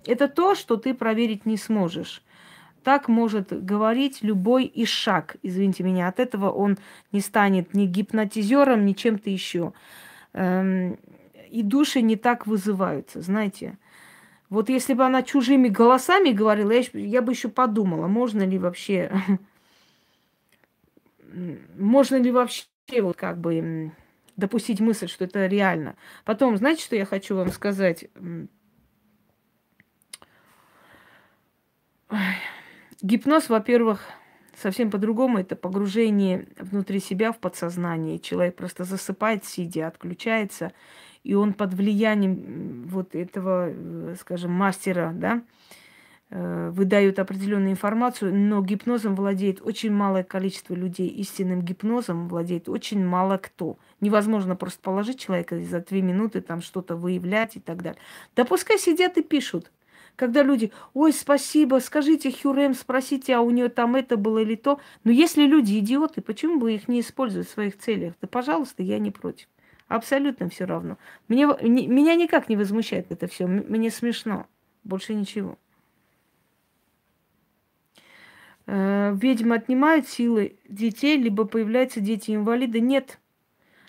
[0.06, 2.22] Это то, что ты проверить не сможешь.
[2.84, 6.08] Так может говорить любой ишак, извините меня.
[6.08, 6.78] От этого он
[7.12, 9.74] не станет ни гипнотизером, ни чем-то еще.
[10.34, 11.00] Эм,
[11.50, 13.78] и души не так вызываются, знаете.
[14.50, 19.12] Вот если бы она чужими голосами говорила, я, я бы еще подумала, можно ли вообще,
[21.76, 22.68] можно ли вообще
[23.02, 23.92] вот как бы
[24.38, 25.96] допустить мысль, что это реально.
[26.24, 28.06] Потом, знаете, что я хочу вам сказать?
[33.02, 34.02] Гипноз, во-первых,
[34.56, 35.40] совсем по-другому.
[35.40, 38.20] Это погружение внутри себя в подсознание.
[38.20, 40.72] Человек просто засыпает, сидя, отключается,
[41.24, 45.42] и он под влиянием вот этого, э, скажем, мастера, да,
[46.30, 51.08] э, выдают определенную информацию, но гипнозом владеет очень малое количество людей.
[51.08, 53.78] Истинным гипнозом владеет очень мало кто.
[54.02, 58.00] Невозможно просто положить человека и за две минуты там что-то выявлять и так далее.
[58.36, 59.72] Да пускай сидят и пишут.
[60.16, 64.80] Когда люди, ой, спасибо, скажите Хюрем, спросите, а у нее там это было или то.
[65.04, 68.14] Но если люди идиоты, почему бы их не использовать в своих целях?
[68.22, 69.48] Да, пожалуйста, я не против.
[69.88, 70.98] Абсолютно все равно.
[71.28, 73.46] Мне, не, меня никак не возмущает это все.
[73.46, 74.48] Мне смешно.
[74.84, 75.58] Больше ничего.
[78.68, 82.80] Э, ведьмы отнимают силы детей, либо появляются дети-инвалиды.
[82.80, 83.20] Нет.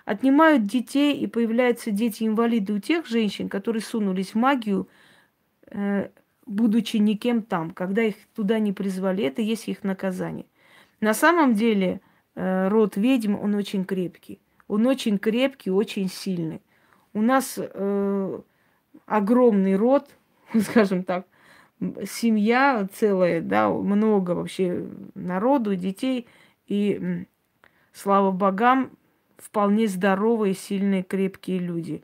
[0.05, 4.89] Отнимают детей и появляются дети-инвалиды у тех женщин, которые сунулись в магию,
[6.47, 9.25] будучи никем там, когда их туда не призвали.
[9.25, 10.47] Это есть их наказание.
[11.01, 12.01] На самом деле
[12.35, 14.41] э, род ведьм, он очень крепкий.
[14.69, 16.63] Он очень крепкий, очень сильный.
[17.13, 18.41] У нас э,
[19.07, 20.09] огромный род,
[20.61, 21.27] скажем так,
[22.05, 26.27] семья целая, да, много вообще народу, детей.
[26.67, 27.27] И
[27.93, 28.91] слава богам,
[29.37, 32.03] вполне здоровые, сильные, крепкие люди.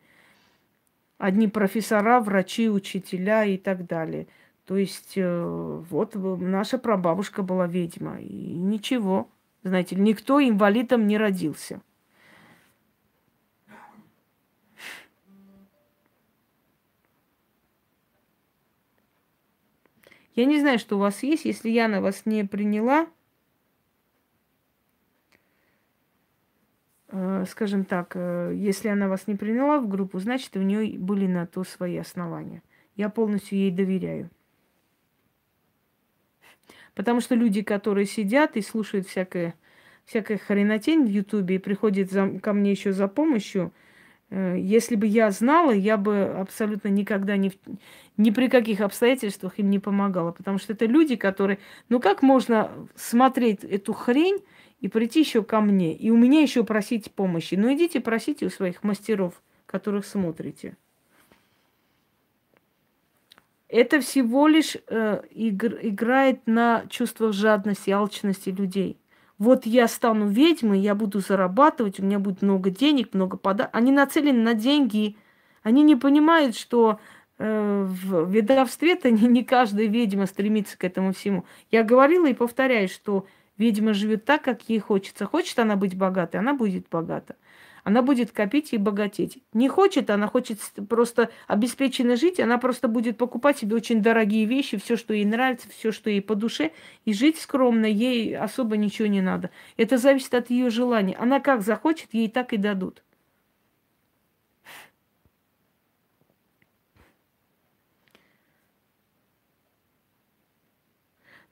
[1.22, 4.26] Одни профессора, врачи, учителя и так далее.
[4.66, 8.20] То есть э, вот наша прабабушка была ведьма.
[8.20, 9.30] И ничего,
[9.62, 11.80] знаете, никто инвалидом не родился.
[20.34, 21.44] Я не знаю, что у вас есть.
[21.44, 23.06] Если я на вас не приняла,
[27.48, 31.46] скажем так, э, если она вас не приняла в группу, значит, у нее были на
[31.46, 32.62] то свои основания.
[32.96, 34.30] Я полностью ей доверяю.
[36.94, 39.54] Потому что люди, которые сидят и слушают всякое,
[40.04, 43.72] всякое хренотень в Ютубе и приходят за, ко мне еще за помощью,
[44.32, 47.52] Э, если бы я знала, я бы абсолютно никогда ни,
[48.16, 50.32] ни при каких обстоятельствах им не помогала.
[50.32, 51.58] Потому что это люди, которые...
[51.90, 54.38] Ну как можно смотреть эту хрень
[54.82, 57.54] и прийти еще ко мне, и у меня еще просить помощи?
[57.54, 60.76] Ну идите просите у своих мастеров, которых смотрите.
[63.68, 68.98] Это всего лишь э, игр, играет на чувствах жадности, алчности людей
[69.42, 73.74] вот я стану ведьмой, я буду зарабатывать, у меня будет много денег, много подарков.
[73.74, 75.16] Они нацелены на деньги.
[75.64, 77.00] Они не понимают, что
[77.38, 81.44] э, в ведовстве-то не, не каждая ведьма стремится к этому всему.
[81.72, 83.26] Я говорила и повторяю, что
[83.58, 85.26] ведьма живет так, как ей хочется.
[85.26, 87.36] Хочет она быть богатой, она будет богата
[87.84, 89.38] она будет копить и богатеть.
[89.52, 94.76] Не хочет, она хочет просто обеспеченно жить, она просто будет покупать себе очень дорогие вещи,
[94.78, 96.72] все, что ей нравится, все, что ей по душе,
[97.04, 99.50] и жить скромно, ей особо ничего не надо.
[99.76, 101.16] Это зависит от ее желания.
[101.18, 103.02] Она как захочет, ей так и дадут.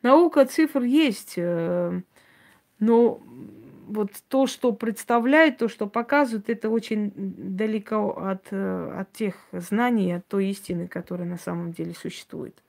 [0.03, 2.01] Наука цифр есть, э,
[2.78, 3.22] но
[3.86, 10.12] вот то, что представляют, то, что показывают, это очень далеко от, э, от тех знаний,
[10.12, 12.62] от той истины, которая на самом деле существует.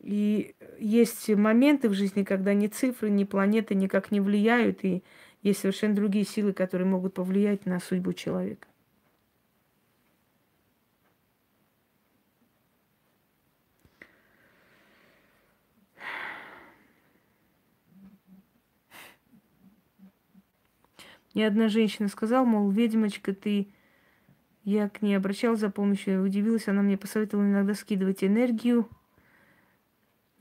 [0.00, 5.04] И есть моменты в жизни, когда ни цифры, ни планеты никак не влияют, и
[5.42, 8.66] есть совершенно другие силы, которые могут повлиять на судьбу человека.
[21.34, 23.68] Ни одна женщина сказала, мол, ведьмочка, ты...
[24.64, 28.88] Я к ней обращалась за помощью, удивилась, она мне посоветовала иногда скидывать энергию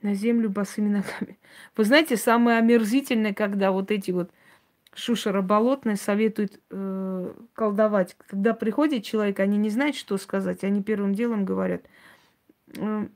[0.04, 1.40] На землю босыми ногами.
[1.76, 4.32] Вы знаете, самое омерзительное, когда вот эти вот
[4.94, 8.16] шушера болотные советуют э, колдовать.
[8.28, 11.84] Когда приходит человек, они не знают, что сказать, они первым делом говорят,
[12.76, 13.08] э,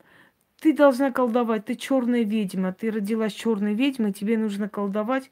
[0.59, 5.29] ты должна колдовать, ты черная ведьма, ты родилась черной ведьмой, тебе нужно колдовать.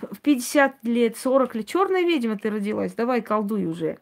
[0.00, 3.98] В 50 лет, 40 лет, черная ведьма ты родилась, давай колдуй уже.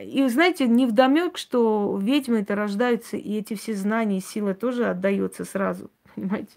[0.00, 4.86] И знаете, не вдомек, что ведьмы это рождаются, и эти все знания и сила тоже
[4.86, 6.52] отдаются сразу, понимаете?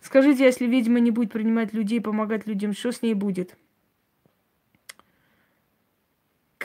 [0.00, 3.56] Скажите, если ведьма не будет принимать людей, помогать людям, что с ней будет?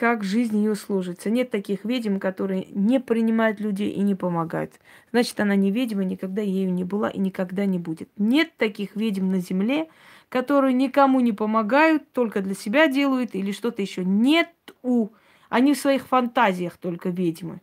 [0.02, 1.30] Как жизнь ее сложится?
[1.30, 4.72] Нет таких ведьм, которые не принимают людей и не помогают.
[5.12, 8.08] Значит, она не ведьма, никогда ею не была и никогда не будет.
[8.16, 9.88] Нет таких ведьм на земле,
[10.28, 14.04] которые никому не помогают, только для себя делают или что-то еще.
[14.04, 14.50] Нет
[14.82, 15.10] у.
[15.48, 17.60] Они в своих фантазиях только ведьмы.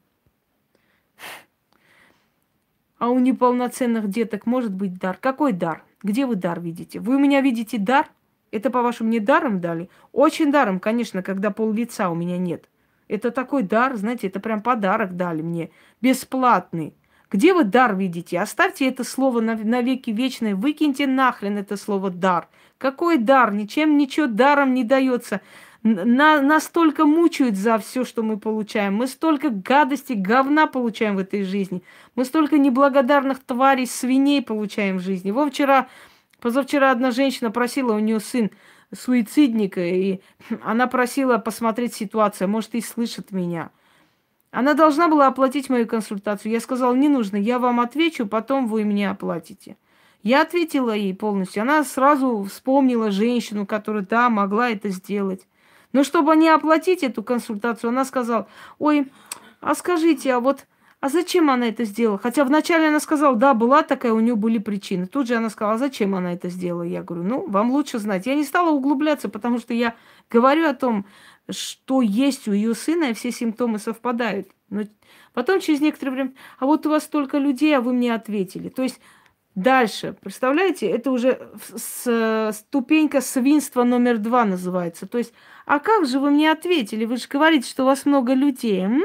[2.99, 5.17] А у неполноценных деток может быть дар.
[5.19, 5.83] Какой дар?
[6.03, 7.01] Где вы дар видите?
[7.01, 8.09] Вы у меня видите дар?
[8.51, 9.89] Это, по-вашему, не даром дали?
[10.11, 12.69] Очень даром, конечно, когда пол лица у меня нет.
[13.07, 15.71] Это такой дар, знаете, это прям подарок дали мне.
[16.01, 16.93] Бесплатный.
[17.31, 18.39] Где вы дар видите?
[18.39, 20.55] Оставьте это слово на, на веки вечное.
[20.55, 22.47] Выкиньте нахрен это слово дар.
[22.77, 23.53] Какой дар?
[23.53, 25.41] Ничем ничего даром не дается
[25.83, 28.95] на, настолько мучают за все, что мы получаем.
[28.95, 31.83] Мы столько гадости, говна получаем в этой жизни.
[32.15, 35.31] Мы столько неблагодарных тварей, свиней получаем в жизни.
[35.31, 35.87] Во вчера,
[36.39, 38.51] позавчера одна женщина просила, у нее сын
[38.93, 40.21] суицидника, и
[40.63, 43.71] она просила посмотреть ситуацию, может, и слышит меня.
[44.51, 46.51] Она должна была оплатить мою консультацию.
[46.51, 49.77] Я сказала, не нужно, я вам отвечу, потом вы мне оплатите.
[50.23, 51.61] Я ответила ей полностью.
[51.61, 55.47] Она сразу вспомнила женщину, которая, да, могла это сделать.
[55.93, 58.47] Но чтобы не оплатить эту консультацию, она сказала,
[58.79, 59.11] ой,
[59.61, 60.65] а скажите, а вот,
[61.01, 62.17] а зачем она это сделала?
[62.17, 65.07] Хотя вначале она сказала, да, была такая, у нее были причины.
[65.07, 66.83] Тут же она сказала, а зачем она это сделала?
[66.83, 68.25] Я говорю, ну, вам лучше знать.
[68.25, 69.95] Я не стала углубляться, потому что я
[70.29, 71.05] говорю о том,
[71.49, 74.49] что есть у ее сына, и все симптомы совпадают.
[74.69, 74.83] Но
[75.33, 78.67] потом через некоторое время, а вот у вас столько людей, а вы мне ответили.
[78.69, 78.99] То есть
[79.55, 85.05] Дальше, представляете, это уже с, ступенька свинства номер два называется.
[85.05, 85.33] То есть,
[85.65, 87.03] а как же вы мне ответили?
[87.03, 88.83] Вы же говорите, что у вас много людей.
[88.83, 89.01] М?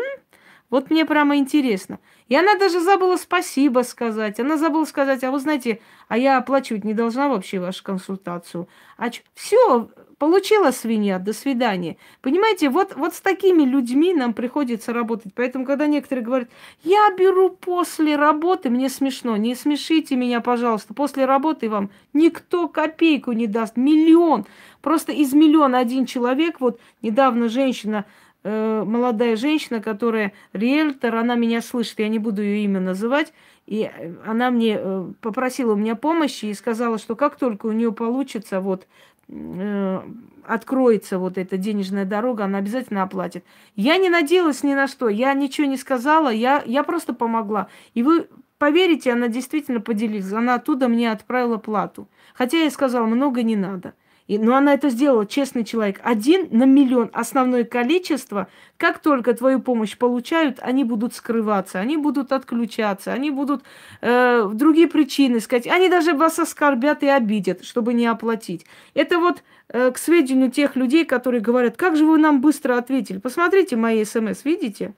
[0.75, 2.01] Вот мне прямо интересно.
[2.27, 4.41] И она даже забыла спасибо сказать.
[4.41, 8.69] Она забыла сказать, а вы знаете, а я оплачивать не должна вообще вашу консультацию.
[8.97, 9.23] А ч...
[9.35, 11.97] все, Получила свинья, до свидания.
[12.23, 15.33] Понимаете, вот, вот с такими людьми нам приходится работать.
[15.35, 16.49] Поэтому, когда некоторые говорят,
[16.83, 20.95] я беру после работы, мне смешно, не смешите меня, пожалуйста.
[20.95, 24.47] После работы вам никто копейку не даст, миллион.
[24.83, 28.05] Просто из миллиона один человек, вот недавно женщина,
[28.45, 33.33] молодая женщина, которая риэлтор, она меня слышит, я не буду ее имя называть,
[33.67, 33.91] и
[34.27, 38.61] она мне э, попросила у меня помощи и сказала, что как только у нее получится
[38.61, 38.87] вот
[39.29, 40.03] Э,
[40.47, 43.45] откроется вот эта денежная дорога, она обязательно оплатит.
[43.77, 47.69] Я не надеялась ни на что, я ничего не сказала, я, я просто помогла.
[47.95, 48.29] И вы
[48.59, 52.09] поверите, она действительно поделилась, она оттуда мне отправила плату.
[52.35, 53.95] Хотя я сказала, много не надо.
[54.27, 56.01] И, но она это сделала, честный человек.
[56.03, 57.11] Один на миллион.
[57.13, 58.49] Основное количество,
[58.79, 63.65] как только твою помощь получают, они будут скрываться, они будут отключаться, они будут
[64.01, 65.67] э, другие причины сказать.
[65.67, 68.65] Они даже вас оскорбят и обидят, чтобы не оплатить.
[68.95, 73.19] Это вот э, к сведению тех людей, которые говорят, как же вы нам быстро ответили.
[73.19, 74.95] Посмотрите мои смс, видите?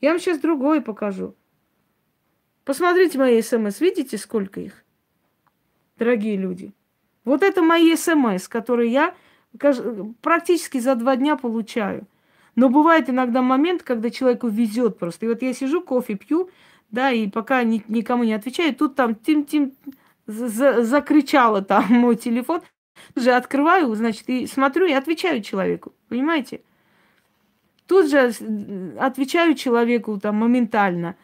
[0.00, 1.34] Я вам сейчас другое покажу.
[2.64, 4.84] Посмотрите мои смс, видите, сколько их?
[5.98, 6.72] Дорогие люди.
[7.24, 9.14] Вот это мои смс, которые я
[10.20, 12.06] практически за два дня получаю.
[12.54, 15.26] Но бывает иногда момент, когда человеку везет просто.
[15.26, 16.50] И вот я сижу, кофе пью,
[16.90, 19.72] да, и пока ни, никому не отвечаю, тут там тим-тим
[20.26, 22.62] за, закричала там мой телефон.
[23.14, 25.92] Тут же открываю, значит, и смотрю, и отвечаю человеку.
[26.08, 26.60] Понимаете?
[27.86, 28.32] Тут же
[28.98, 31.16] отвечаю человеку там моментально.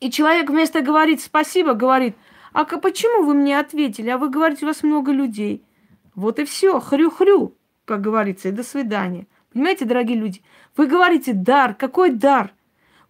[0.00, 2.16] И человек вместо говорить спасибо, говорит–
[2.52, 4.10] а почему вы мне ответили?
[4.10, 5.64] А вы говорите, у вас много людей.
[6.14, 9.26] Вот и все, хрю-хрю, как говорится, и до свидания.
[9.52, 10.42] Понимаете, дорогие люди?
[10.76, 11.74] Вы говорите дар.
[11.74, 12.52] Какой дар?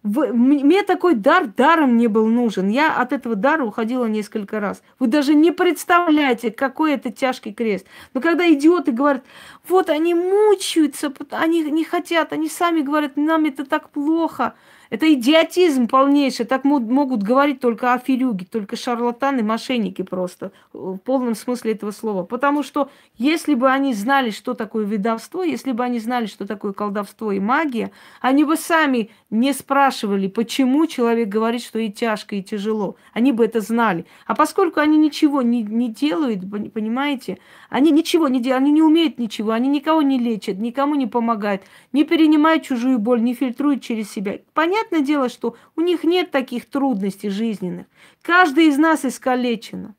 [0.03, 2.69] Вы, мне такой дар даром не был нужен.
[2.69, 4.81] Я от этого дара уходила несколько раз.
[4.97, 7.85] Вы даже не представляете, какой это тяжкий крест.
[8.15, 9.23] Но когда идиоты говорят,
[9.67, 14.55] вот они мучаются, они не хотят, они сами говорят, нам это так плохо,
[14.91, 16.45] Это идиотизм полнейший.
[16.45, 20.51] Так могут говорить только аферюги, только шарлатаны, мошенники просто.
[20.73, 22.23] В полном смысле этого слова.
[22.23, 26.73] Потому что если бы они знали, что такое ведовство, если бы они знали, что такое
[26.73, 32.43] колдовство и магия, они бы сами не спрашивали, почему человек говорит, что и тяжко, и
[32.43, 32.97] тяжело.
[33.13, 34.05] Они бы это знали.
[34.27, 36.41] А поскольку они ничего не, не делают,
[36.73, 41.07] понимаете, они ничего не делают, они не умеют ничего, они никого не лечат, никому не
[41.07, 41.63] помогают,
[41.93, 44.39] не перенимают чужую боль, не фильтруют через себя.
[44.53, 47.87] Понятное дело, что у них нет таких трудностей жизненных.
[48.21, 49.95] Каждый из нас искалечен.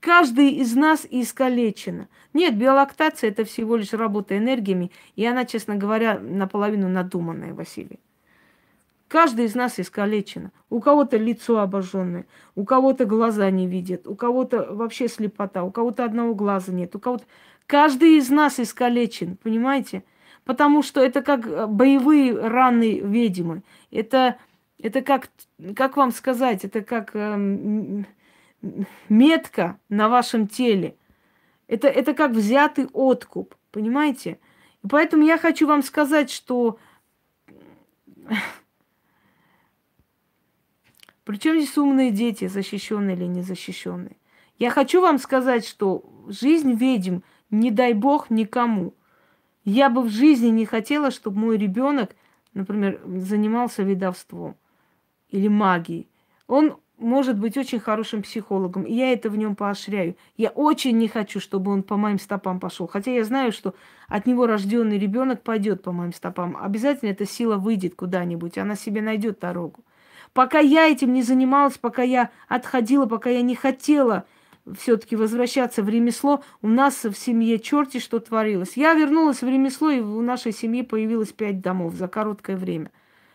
[0.00, 2.08] Каждый из нас искалечен.
[2.34, 8.00] Нет, биолактация– это всего лишь работа энергиями, и она, честно говоря, наполовину надуманная, Василий.
[9.14, 10.50] Каждый из нас искалечен.
[10.70, 16.04] У кого-то лицо обожженное, у кого-то глаза не видят, у кого-то вообще слепота, у кого-то
[16.04, 17.22] одного глаза нет, у кого-то...
[17.66, 20.02] Каждый из нас искалечен, понимаете?
[20.44, 23.62] Потому что это как э, боевые раны ведьмы.
[23.92, 24.36] Это,
[24.80, 25.28] это как,
[25.76, 28.02] как вам сказать, это как э,
[29.08, 30.96] метка на вашем теле.
[31.68, 34.40] Это, это как взятый откуп, понимаете?
[34.82, 36.80] И поэтому я хочу вам сказать, что
[41.24, 44.16] причем здесь умные дети, защищенные или незащищенные?
[44.58, 47.18] Я хочу вам сказать, что жизнь ведьм,
[47.50, 48.94] не дай бог никому.
[49.64, 52.14] Я бы в жизни не хотела, чтобы мой ребенок,
[52.52, 54.56] например, занимался ведовством
[55.30, 56.08] или магией.
[56.46, 60.16] Он может быть очень хорошим психологом, и я это в нем поощряю.
[60.36, 62.86] Я очень не хочу, чтобы он по моим стопам пошел.
[62.86, 63.74] Хотя я знаю, что
[64.08, 66.56] от него рожденный ребенок пойдет по моим стопам.
[66.56, 69.84] Обязательно эта сила выйдет куда-нибудь, она себе найдет дорогу.
[70.34, 74.26] Пока я этим не занималась, пока я отходила, пока я не хотела
[74.78, 78.76] все-таки возвращаться в ремесло, у нас в семье черти что творилось.
[78.76, 82.90] Я вернулась в ремесло, и в нашей семье появилось пять домов за короткое время.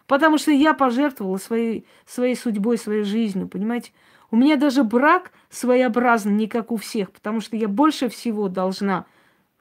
[0.07, 3.91] Потому что я пожертвовала своей, своей судьбой, своей жизнью, понимаете?
[4.31, 9.05] У меня даже брак своеобразный, не как у всех, потому что я больше всего должна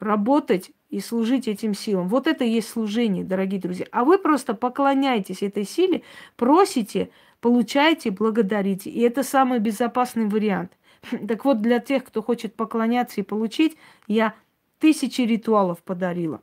[0.00, 2.08] работать и служить этим силам.
[2.08, 3.86] Вот это и есть служение, дорогие друзья.
[3.92, 6.02] А вы просто поклоняетесь этой силе,
[6.36, 7.10] просите,
[7.40, 8.90] получаете, благодарите.
[8.90, 10.72] И это самый безопасный вариант.
[11.28, 13.76] Так вот, для тех, кто хочет поклоняться и получить,
[14.06, 14.34] я
[14.78, 16.40] тысячи ритуалов подарила.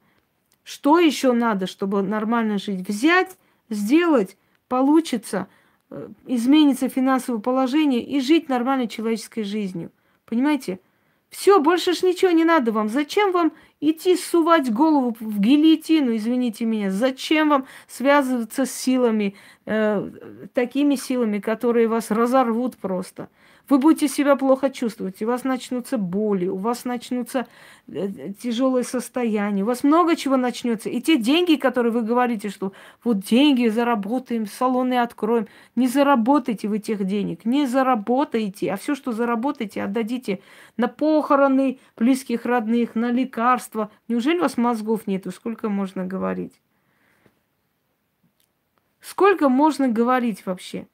[0.63, 2.87] Что еще надо, чтобы нормально жить?
[2.87, 3.37] Взять,
[3.69, 4.37] сделать,
[4.67, 5.47] получится,
[5.91, 9.91] э, изменится финансовое положение и жить нормальной человеческой жизнью.
[10.25, 10.79] Понимаете?
[11.29, 12.89] Все, больше ж ничего не надо вам.
[12.89, 13.51] Зачем вам
[13.81, 16.91] идти сувать голову в гильотину, извините меня?
[16.91, 20.09] Зачем вам связываться с силами, э,
[20.53, 23.29] такими силами, которые вас разорвут просто?
[23.67, 27.47] Вы будете себя плохо чувствовать, у вас начнутся боли, у вас начнутся
[27.87, 30.89] э, тяжелые состояния, у вас много чего начнется.
[30.89, 36.77] И те деньги, которые вы говорите, что вот деньги заработаем, салоны откроем, не заработайте вы
[36.77, 40.41] тех денег, не заработайте, а все, что заработаете, отдадите
[40.77, 43.89] на похороны близких родных, на лекарства.
[44.07, 45.31] Неужели у вас мозгов нету?
[45.31, 46.53] Сколько можно говорить?
[49.01, 50.87] Сколько можно говорить вообще?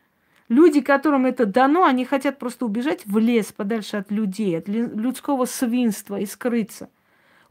[0.51, 5.45] Люди, которым это дано, они хотят просто убежать в лес подальше от людей, от людского
[5.45, 6.89] свинства и скрыться.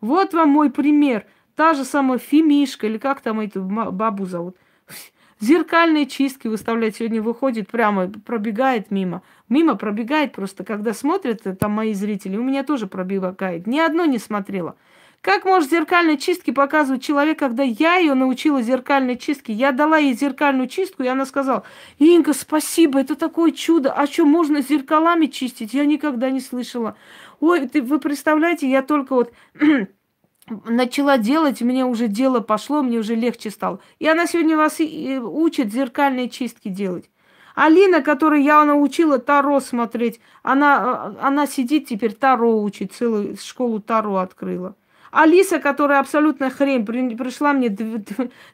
[0.02, 1.24] Вот вам мой пример.
[1.56, 4.54] Та же самая Фимишка, или как там эту бабу зовут.
[5.40, 9.22] Зеркальные чистки выставлять сегодня выходит прямо, пробегает мимо.
[9.48, 13.66] Мимо пробегает просто, когда смотрят э, там мои зрители, у меня тоже пробегает.
[13.66, 14.76] Ни одно не смотрела.
[15.22, 19.52] Как может зеркальной чистки показывать человек, когда я ее научила зеркальной чистке?
[19.52, 21.64] Я дала ей зеркальную чистку, и она сказала,
[21.98, 23.92] Инга, спасибо, это такое чудо.
[23.92, 25.74] А что, можно зеркалами чистить?
[25.74, 26.96] Я никогда не слышала.
[27.38, 29.34] Ой, ты, вы представляете, я только вот
[30.64, 33.80] начала делать, мне уже дело пошло, мне уже легче стало.
[33.98, 37.10] И она сегодня вас и учит зеркальные чистки делать.
[37.54, 44.16] Алина, которой я научила Таро смотреть, она, она сидит теперь Таро учит, целую школу Таро
[44.16, 44.76] открыла.
[45.10, 47.68] Алиса, которая абсолютно хрень, пришла мне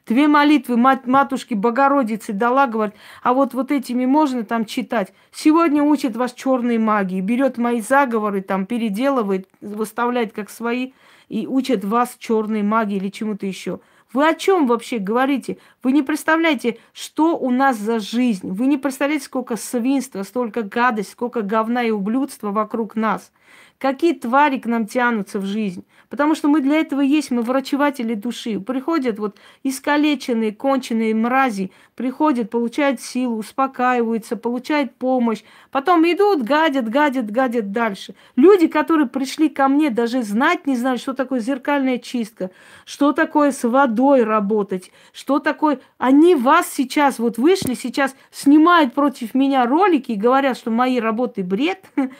[0.06, 5.12] две молитвы мат, матушки Богородицы дала, говорит, а вот вот этими можно там читать.
[5.32, 10.92] Сегодня учит вас черной магии, берет мои заговоры, там переделывает, выставляет как свои
[11.28, 13.80] и учит вас черной магии или чему-то еще.
[14.12, 15.58] Вы о чем вообще говорите?
[15.82, 18.48] Вы не представляете, что у нас за жизнь.
[18.48, 23.32] Вы не представляете, сколько свинства, столько гадость, сколько говна и ублюдства вокруг нас.
[23.78, 25.84] Какие твари к нам тянутся в жизнь.
[26.08, 28.60] Потому что мы для этого есть, мы врачеватели души.
[28.60, 35.42] Приходят вот искалеченные, конченые мрази, приходят, получают силу, успокаиваются, получают помощь.
[35.72, 38.14] Потом идут, гадят, гадят, гадят дальше.
[38.36, 42.50] Люди, которые пришли ко мне, даже знать не знают, что такое зеркальная чистка,
[42.84, 45.80] что такое с водой работать, что такое...
[45.98, 51.42] Они вас сейчас, вот вышли, сейчас снимают против меня ролики и говорят, что мои работы
[51.42, 51.84] бред.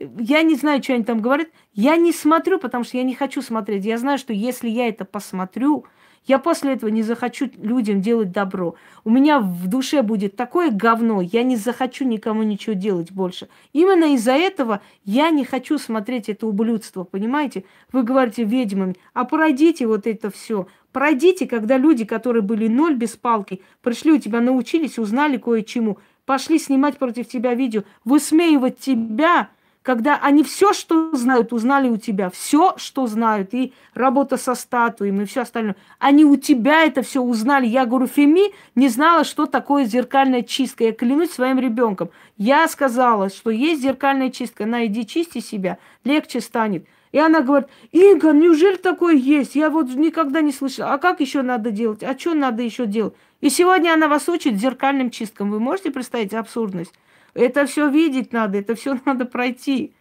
[0.00, 1.48] Я не знаю, что они там говорят.
[1.72, 3.84] Я не смотрю, потому что я не хочу смотреть.
[3.84, 5.86] Я знаю, что если я это посмотрю,
[6.26, 8.74] я после этого не захочу людям делать добро.
[9.04, 13.48] У меня в душе будет такое говно, я не захочу никому ничего делать больше.
[13.72, 17.64] Именно из-за этого я не хочу смотреть это ублюдство, понимаете?
[17.92, 20.66] Вы говорите ведьмами, а пройдите вот это все.
[20.92, 26.58] Пройдите, когда люди, которые были ноль без палки, пришли у тебя, научились, узнали кое-чему, пошли
[26.58, 29.50] снимать против тебя видео, высмеивать тебя,
[29.86, 35.22] когда они все, что знают, узнали у тебя, все, что знают, и работа со статуями,
[35.22, 37.68] и все остальное, они у тебя это все узнали.
[37.68, 40.82] Я говорю, Феми не знала, что такое зеркальная чистка.
[40.82, 42.10] Я клянусь своим ребенком.
[42.36, 46.84] Я сказала, что есть зеркальная чистка, на иди чисти себя, легче станет.
[47.12, 49.54] И она говорит, Инга, неужели такое есть?
[49.54, 50.94] Я вот никогда не слышала.
[50.94, 52.02] А как еще надо делать?
[52.02, 53.14] А что надо еще делать?
[53.40, 55.52] И сегодня она вас учит зеркальным чисткам.
[55.52, 56.92] Вы можете представить абсурдность?
[57.36, 59.94] Это все видеть надо, это все надо пройти.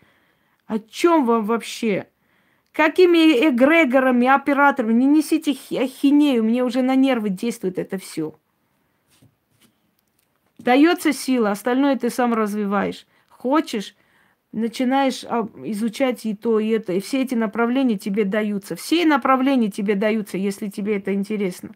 [0.65, 2.07] О чем вам вообще?
[2.71, 4.93] Какими эгрегорами, операторами?
[4.93, 8.35] Не несите ахинею, мне уже на нервы действует это все.
[10.57, 13.05] Дается сила, остальное ты сам развиваешь.
[13.29, 13.95] Хочешь,
[14.51, 16.93] начинаешь изучать и то, и это.
[16.93, 18.75] И все эти направления тебе даются.
[18.75, 21.75] Все направления тебе даются, если тебе это интересно.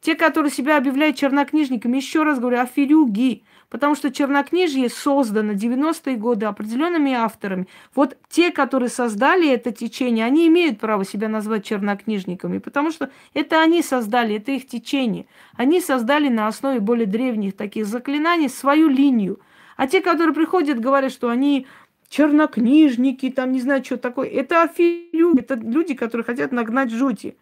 [0.00, 3.44] Те, которые себя объявляют чернокнижниками, еще раз говорю, аферюги.
[3.68, 7.66] Потому что чернокнижье создано 90-е годы определенными авторами.
[7.94, 13.60] Вот те, которые создали это течение, они имеют право себя назвать чернокнижниками, потому что это
[13.60, 15.26] они создали, это их течение.
[15.56, 19.40] Они создали на основе более древних таких заклинаний свою линию.
[19.76, 21.66] А те, которые приходят, говорят, что они
[22.08, 24.28] чернокнижники, там не знаю, что такое.
[24.28, 27.36] Это афилю, это люди, которые хотят нагнать жути.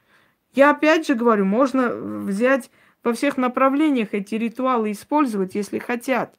[0.54, 2.70] Я опять же говорю, можно взять
[3.02, 6.38] во всех направлениях эти ритуалы использовать, если хотят.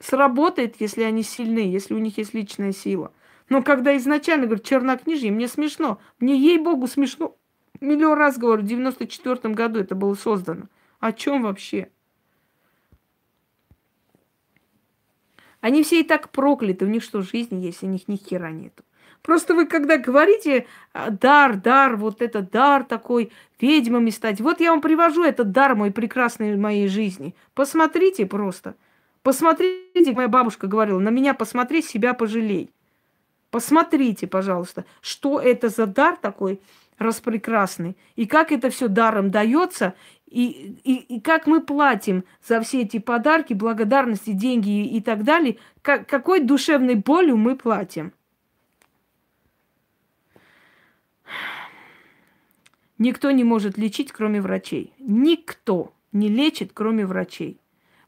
[0.00, 3.12] Сработает, если они сильны, если у них есть личная сила.
[3.48, 6.00] Но когда изначально говорят чернокнижие, мне смешно.
[6.18, 7.36] Мне, ей-богу, смешно.
[7.80, 10.66] Миллион раз говорю, в 94 году это было создано.
[10.98, 11.90] О чем вообще?
[15.60, 16.84] Они все и так прокляты.
[16.84, 18.82] У них что, жизни есть, у них ни хера нету.
[19.22, 24.40] Просто вы когда говорите а, дар, дар, вот это дар такой, ведьмами стать.
[24.40, 27.34] Вот я вам привожу этот дар мой прекрасный в моей жизни.
[27.54, 28.74] Посмотрите просто.
[29.22, 32.70] Посмотрите, моя бабушка говорила, на меня посмотри, себя пожалей.
[33.50, 36.60] Посмотрите, пожалуйста, что это за дар такой
[36.98, 39.94] распрекрасный, и как это все даром дается,
[40.26, 45.24] и, и, и как мы платим за все эти подарки, благодарности, деньги и, и так
[45.24, 48.12] далее, как, какой душевной болью мы платим.
[52.98, 54.92] Никто не может лечить, кроме врачей.
[54.98, 57.60] Никто не лечит, кроме врачей.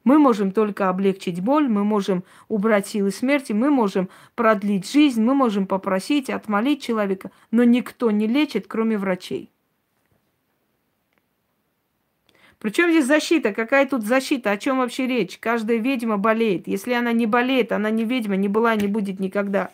[0.03, 5.35] Мы можем только облегчить боль, мы можем убрать силы смерти, мы можем продлить жизнь, мы
[5.35, 9.51] можем попросить, отмолить человека, но никто не лечит, кроме врачей.
[12.59, 13.53] Причем здесь защита?
[13.53, 14.51] Какая тут защита?
[14.51, 15.39] О чем вообще речь?
[15.39, 16.67] Каждая ведьма болеет.
[16.67, 19.71] Если она не болеет, она не ведьма, не была, не будет никогда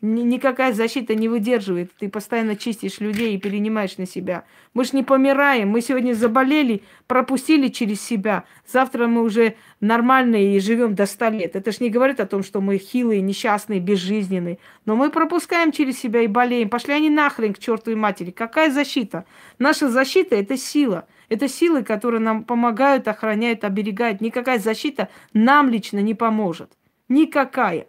[0.00, 1.90] никакая защита не выдерживает.
[1.98, 4.44] Ты постоянно чистишь людей и перенимаешь на себя.
[4.74, 5.70] Мы ж не помираем.
[5.70, 8.44] Мы сегодня заболели, пропустили через себя.
[8.66, 11.56] Завтра мы уже нормальные и живем до 100 лет.
[11.56, 14.58] Это ж не говорит о том, что мы хилые, несчастные, безжизненные.
[14.84, 16.68] Но мы пропускаем через себя и болеем.
[16.68, 18.30] Пошли они нахрен к чертовой матери.
[18.30, 19.24] Какая защита?
[19.58, 21.08] Наша защита– это сила.
[21.28, 24.20] Это силы, которые нам помогают, охраняют, оберегают.
[24.20, 26.72] Никакая защита нам лично не поможет.
[27.08, 27.88] Никакая.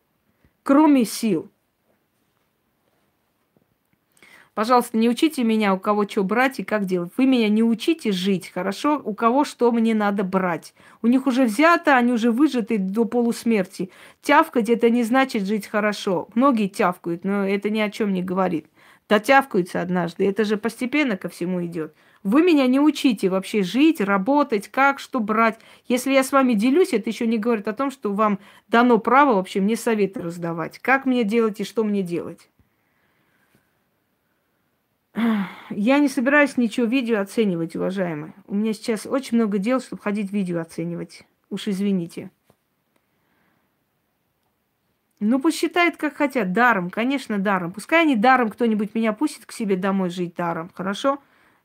[0.64, 1.51] Кроме сил.
[4.60, 7.14] Пожалуйста, не учите меня, у кого что брать и как делать.
[7.16, 9.01] Вы меня не учите жить, хорошо?
[9.05, 10.74] У кого что мне надо брать.
[11.01, 13.89] У них уже взято, они уже выжаты до полусмерти.
[14.22, 16.28] Тявкать это не значит жить хорошо.
[16.36, 18.66] Многие тявкают, но это ни о чем не говорит.
[19.07, 20.28] Дотявкаются однажды.
[20.28, 21.95] Это же постепенно ко всему идет.
[22.24, 25.57] Вы меня не учите вообще жить, работать, как, что брать.
[25.88, 29.36] Если я с вами делюсь, это еще не говорит о том, что вам дано право
[29.36, 30.80] вообще мне советы раздавать.
[30.80, 32.49] Как мне делать и что мне делать.
[35.70, 38.34] Я не собираюсь ничего видео оценивать, уважаемые.
[38.47, 41.24] У меня сейчас очень много дел, чтобы ходить видео оценивать.
[41.49, 42.32] Уж извините.
[45.20, 46.53] Ну, посчитают, как хотят.
[46.53, 47.72] Даром, конечно, даром.
[47.72, 51.20] Пускай они даром кто-нибудь меня пустит к себе домой жить даром, хорошо?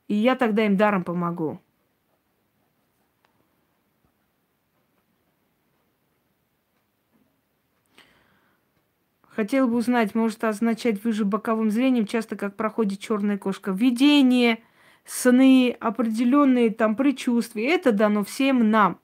[0.09, 1.61] И я тогда им даром помогу.
[9.35, 13.73] Хотел бы узнать, может означать выше боковым зрением, часто как проходит черная кошка.
[13.73, 14.63] Видение,
[15.05, 17.67] сны, определенные там предчувствия.
[17.71, 19.01] Это дано всем нам.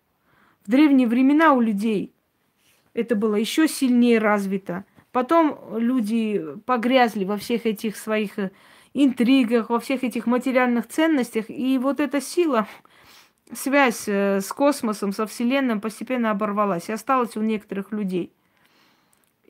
[0.64, 2.14] В древние времена у людей
[2.94, 4.84] это было еще сильнее развито.
[5.10, 8.52] Потом люди погрязли во всех этих своих э,
[8.94, 11.46] интригах, во всех этих материальных ценностях.
[11.48, 12.68] И вот эта сила,
[13.52, 16.88] связь э, с космосом, со Вселенной постепенно оборвалась.
[16.88, 18.32] И осталась у некоторых людей.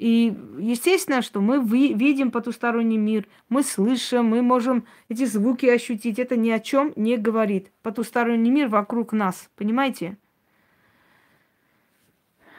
[0.00, 6.18] И естественно, что мы видим потусторонний мир, мы слышим, мы можем эти звуки ощутить.
[6.18, 7.70] Это ни о чем не говорит.
[7.82, 10.16] Потусторонний мир вокруг нас, понимаете?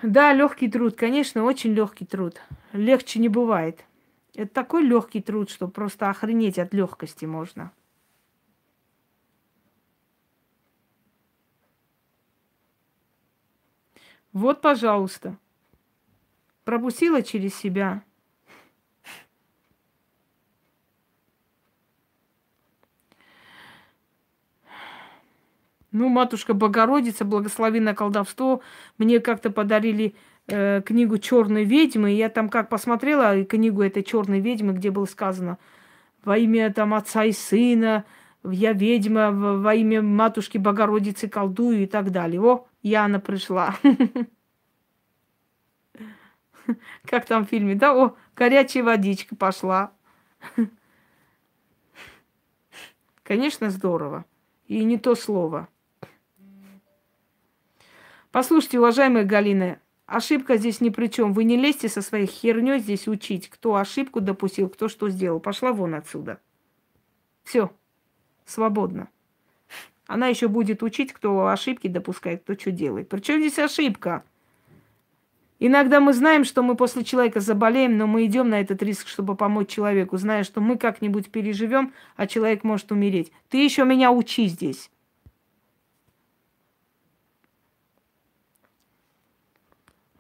[0.04, 2.40] Да, легкий труд, конечно, очень легкий труд.
[2.74, 3.86] Легче не бывает.
[4.36, 7.72] Это такой легкий труд, что просто охренеть от легкости можно.
[14.32, 15.40] Вот, пожалуйста
[16.64, 18.04] пропустила через себя.
[25.92, 28.62] Ну, матушка Богородица, благослови на колдовство,
[28.98, 30.16] мне как-то подарили
[30.48, 32.12] э, книгу Черной ведьмы.
[32.12, 35.58] Я там как посмотрела книгу этой черной ведьмы, где было сказано
[36.24, 38.06] во имя там отца и сына,
[38.44, 42.42] я ведьма, во имя матушки Богородицы колдую и так далее.
[42.42, 43.76] О, Яна пришла.
[47.06, 47.96] Как там в фильме, да?
[47.96, 49.92] О, горячая водичка пошла.
[53.24, 54.26] Конечно, здорово.
[54.68, 55.68] И не то слово.
[58.32, 61.34] Послушайте, уважаемая Галина, ошибка здесь ни при чем.
[61.34, 65.40] Вы не лезьте со своей херней здесь учить, кто ошибку допустил, кто что сделал.
[65.40, 66.40] Пошла вон отсюда.
[67.44, 67.72] Все,
[68.46, 69.10] свободно.
[70.08, 73.10] Она еще будет учить, кто ошибки допускает, кто что делает.
[73.10, 74.24] Причем здесь ошибка?
[75.64, 79.36] Иногда мы знаем, что мы после человека заболеем, но мы идем на этот риск, чтобы
[79.36, 83.32] помочь человеку, зная, что мы как-нибудь переживем, а человек может умереть.
[83.48, 84.90] Ты еще меня учи здесь.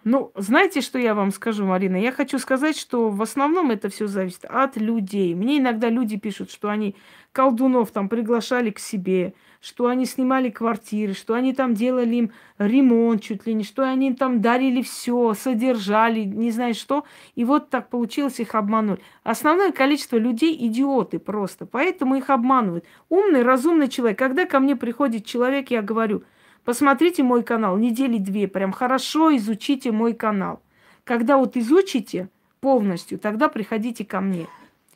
[0.04, 1.96] Ну, знаете, что я вам скажу, Марина?
[1.96, 5.36] Я хочу сказать, что в основном это все зависит от людей.
[5.36, 6.96] Мне иногда люди пишут, что они
[7.32, 13.22] колдунов там приглашали к себе, что они снимали квартиры, что они там делали им ремонт
[13.22, 17.06] чуть ли не, что они там дарили все, содержали, не знаю что.
[17.36, 19.00] И вот так получилось, их обманули.
[19.24, 22.86] Основное количество людей идиоты просто, поэтому их обманывают.
[23.10, 24.18] Умный, разумный человек.
[24.18, 26.24] Когда ко мне приходит человек, я говорю,
[26.64, 30.62] посмотрите мой канал, недели две, прям хорошо изучите мой канал.
[31.04, 32.30] Когда вот изучите
[32.60, 34.48] полностью, тогда приходите ко мне.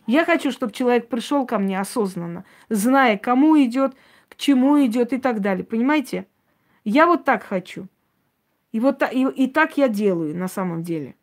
[0.08, 3.96] Я хочу, чтобы человек пришел ко мне осознанно, зная, кому идет,
[4.30, 5.66] к чему идет и так далее.
[5.66, 6.28] Понимаете?
[6.84, 7.88] Я вот так хочу.
[8.72, 11.16] И вот и, и так я делаю на самом деле.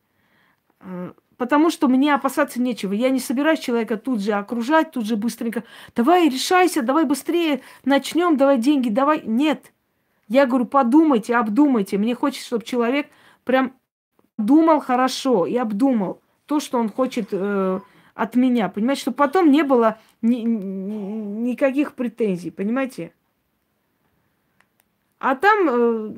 [0.81, 2.93] Э, потому что мне опасаться нечего.
[2.93, 5.63] Я не собираюсь человека тут же окружать, тут же быстренько.
[5.95, 9.23] Давай, решайся, давай быстрее начнем, давай деньги, давай.
[9.25, 9.73] Нет.
[10.29, 11.99] Я говорю, подумайте, обдумайте.
[11.99, 13.09] Мне хочется, чтобы человек
[13.45, 13.75] прям
[14.39, 17.81] думал хорошо и обдумал то, что он хочет э,
[18.15, 23.13] от меня, понимаете, чтобы потом не было ни, ни, никаких претензий, понимаете?
[25.19, 26.15] А там э,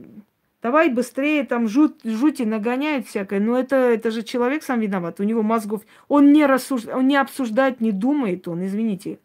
[0.63, 5.25] давай быстрее, там жут, жути нагоняют всякое, но это, это же человек сам виноват, у
[5.25, 9.19] него мозгов, он не рассуждает, он не обсуждает, не думает он, извините.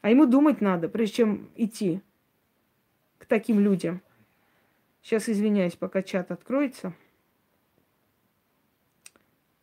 [0.00, 2.00] А ему думать надо, прежде чем идти
[3.28, 4.02] таким людям.
[5.02, 6.92] Сейчас извиняюсь, пока чат откроется.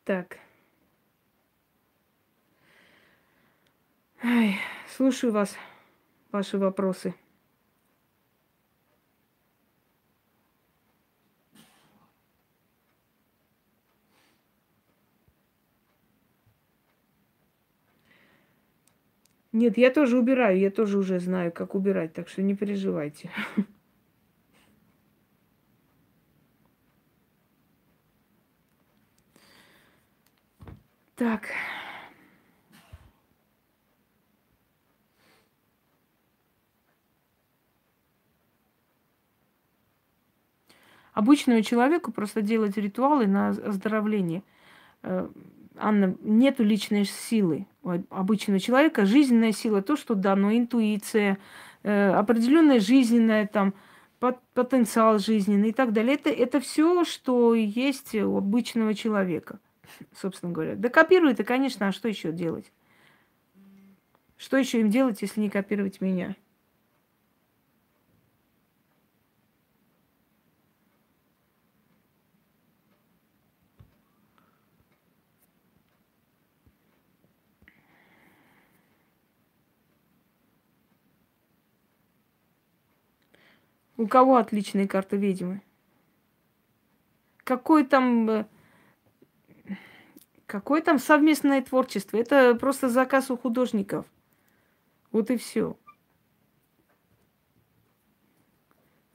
[0.04, 0.38] Так.
[4.24, 4.60] Ай,
[4.96, 5.56] слушаю вас,
[6.32, 7.14] ваши вопросы.
[19.56, 23.32] Нет, я тоже убираю, я тоже уже знаю, как убирать, так что не переживайте.
[31.16, 31.44] Так.
[41.14, 44.44] Обычному человеку просто делать ритуалы на оздоровление.
[45.04, 45.30] Э,
[45.78, 47.66] Анна, нету личной силы
[48.10, 49.06] обычного человека.
[49.06, 51.38] Жизненная сила, то, что дано, интуиция,
[51.84, 53.74] э, определенная жизненная там
[54.54, 56.16] потенциал жизненный и так далее.
[56.16, 59.60] Это, это все, что есть у обычного человека,
[60.16, 60.76] собственно говоря.
[60.76, 62.72] Да копирует, и, конечно, а что еще делать?
[64.38, 66.36] Что еще им делать, если не копировать меня?
[83.98, 85.62] У кого отличные карты ведьмы?
[87.44, 88.30] Какой там...
[88.30, 88.46] Э,
[90.46, 92.18] какое там совместное творчество?
[92.18, 94.06] Это просто заказ у художников.
[95.12, 95.78] Вот и все.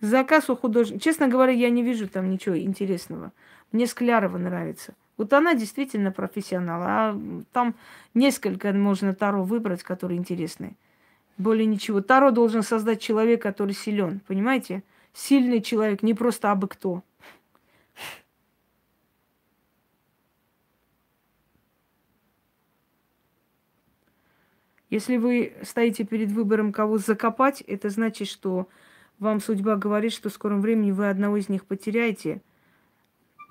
[0.01, 1.03] Заказ у художника.
[1.03, 3.33] Честно говоря, я не вижу там ничего интересного.
[3.71, 4.95] Мне Склярова нравится.
[5.19, 6.83] Вот она действительно профессионал.
[6.83, 7.21] А
[7.53, 7.75] там
[8.15, 10.77] несколько можно Таро выбрать, которые интересные.
[11.41, 12.03] Более ничего.
[12.03, 14.21] Таро должен создать человек, который силен.
[14.27, 14.83] Понимаете?
[15.15, 17.03] Сильный человек, не просто абы кто.
[24.91, 28.69] Если вы стоите перед выбором, кого закопать, это значит, что
[29.19, 32.43] вам судьба говорит, что в скором времени вы одного из них потеряете.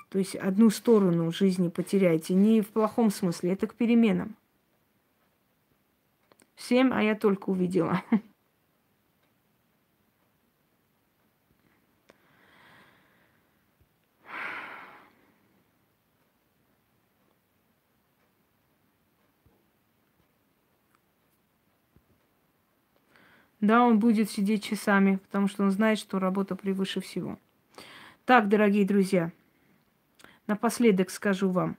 [0.10, 2.36] То есть одну сторону жизни потеряете.
[2.36, 4.36] Не в плохом смысле, это к переменам.
[6.60, 8.03] Семь, а я только увидела.
[23.61, 27.38] Да, он будет сидеть часами, потому что он знает, что работа превыше всего.
[28.26, 29.31] Так, дорогие друзья,
[30.48, 31.77] напоследок скажу вам,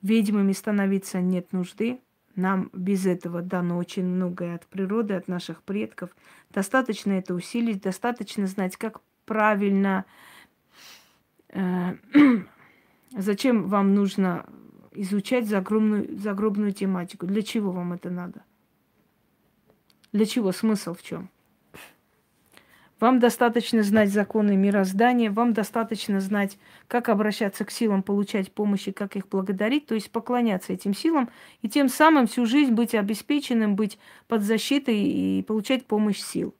[0.00, 2.00] ведьмами становиться нет нужды.
[2.34, 6.10] Нам без этого дано очень многое от природы, от наших предков.
[6.50, 10.06] Достаточно это усилить, достаточно знать, как правильно,
[11.48, 11.94] э,
[13.16, 14.46] зачем вам нужно
[14.92, 18.42] изучать загробную, загробную тематику, для чего вам это надо.
[20.12, 20.52] Для чего?
[20.52, 21.30] Смысл в чем?
[23.02, 26.56] Вам достаточно знать законы мироздания, вам достаточно знать,
[26.86, 31.28] как обращаться к силам, получать помощь и как их благодарить, то есть поклоняться этим силам,
[31.62, 33.98] и тем самым всю жизнь быть обеспеченным, быть
[34.28, 36.54] под защитой и получать помощь сил.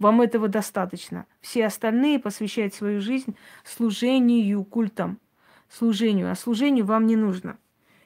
[0.00, 1.26] Вам этого достаточно.
[1.40, 5.20] Все остальные посвящают свою жизнь служению, культам,
[5.68, 7.56] служению, а служению вам не нужно.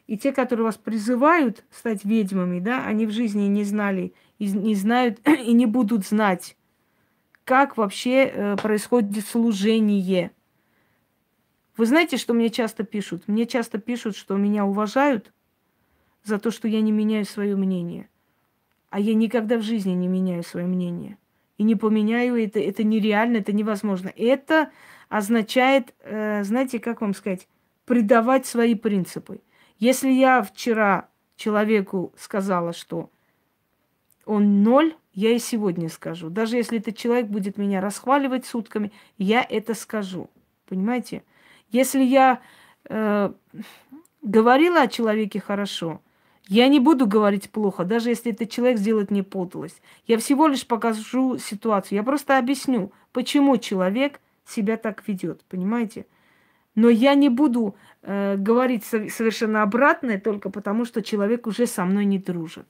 [0.06, 5.20] И те, которые вас призывают стать ведьмами, да, они в жизни не знали не знают
[5.26, 6.54] и не будут знать,
[7.48, 10.32] как вообще э, происходит служение.
[11.78, 13.26] Вы знаете, что мне часто пишут?
[13.26, 15.32] Мне часто пишут, что меня уважают
[16.24, 18.10] за то, что я не меняю свое мнение.
[18.90, 21.16] А я никогда в жизни не меняю свое мнение.
[21.56, 24.12] И не поменяю это, это нереально, это невозможно.
[24.14, 24.70] Это
[25.08, 27.48] означает, э, знаете, как вам сказать,
[27.86, 29.40] предавать свои принципы.
[29.78, 33.10] Если я вчера человеку сказала, что
[34.26, 36.30] он ноль, я и сегодня скажу.
[36.30, 40.30] Даже если этот человек будет меня расхваливать сутками, я это скажу.
[40.68, 41.24] Понимаете?
[41.70, 42.40] Если я
[42.88, 43.32] э,
[44.22, 46.00] говорила о человеке хорошо,
[46.46, 49.82] я не буду говорить плохо, даже если этот человек сделает мне подлость.
[50.06, 51.96] Я всего лишь покажу ситуацию.
[51.96, 55.42] Я просто объясню, почему человек себя так ведет.
[55.48, 56.06] Понимаете?
[56.76, 62.04] Но я не буду э, говорить совершенно обратное только потому, что человек уже со мной
[62.04, 62.68] не дружит.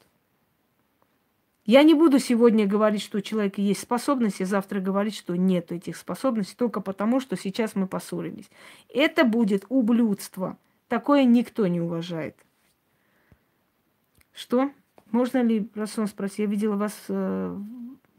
[1.69, 5.99] Я не буду сегодня говорить, что у человека есть способности, завтра говорить, что нет этих
[5.99, 8.51] способностей, только потому, что сейчас мы поссорились.
[8.89, 10.57] Это будет ублюдство.
[10.89, 12.37] Такое никто не уважает.
[14.33, 14.71] Что?
[15.11, 17.59] Можно ли, раз он спросил, я видела вас, э,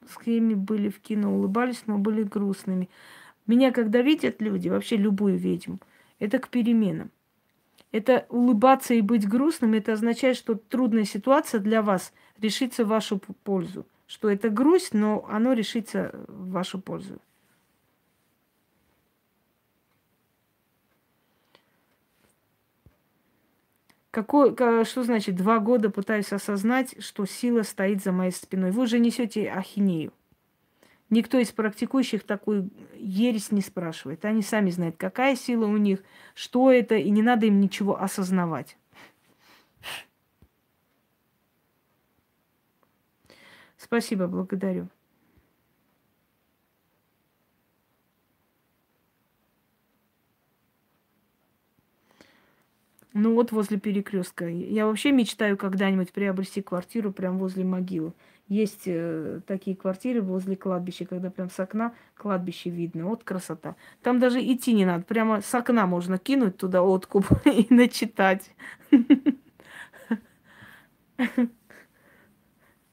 [0.07, 2.87] с кем были в кино, улыбались, но были грустными.
[3.47, 5.79] Меня, когда видят люди, вообще любую ведьму,
[6.19, 7.09] это к переменам.
[7.91, 13.19] Это улыбаться и быть грустным, это означает, что трудная ситуация для вас решится в вашу
[13.43, 13.85] пользу.
[14.05, 17.19] Что это грусть, но оно решится в вашу пользу.
[24.11, 24.55] Какой,
[24.85, 28.71] что значит два года пытаюсь осознать, что сила стоит за моей спиной?
[28.71, 30.11] Вы уже несете ахинею.
[31.09, 34.25] Никто из практикующих такую ересь не спрашивает.
[34.25, 36.03] Они сами знают, какая сила у них,
[36.35, 38.77] что это, и не надо им ничего осознавать.
[43.77, 44.89] Спасибо, благодарю.
[53.13, 54.47] Ну вот возле перекрестка.
[54.47, 58.13] Я вообще мечтаю когда-нибудь приобрести квартиру прямо возле могилы.
[58.49, 63.05] Есть э, такие квартиры возле кладбища, когда прям с окна кладбище видно.
[63.05, 63.75] Вот красота.
[64.01, 65.03] Там даже идти не надо.
[65.03, 68.49] Прямо с окна можно кинуть туда откуп и начитать.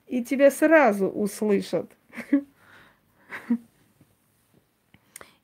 [0.07, 1.91] И тебя сразу услышат.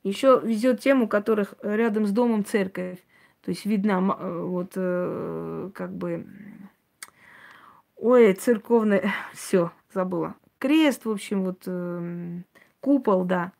[0.03, 2.99] Еще везет тем, у которых рядом с домом церковь.
[3.43, 6.27] То есть видна э, вот э, как бы...
[7.95, 9.11] Ой, церковная...
[9.33, 10.35] Все, забыла.
[10.59, 12.41] Крест, в общем, вот э,
[12.79, 13.51] купол, да.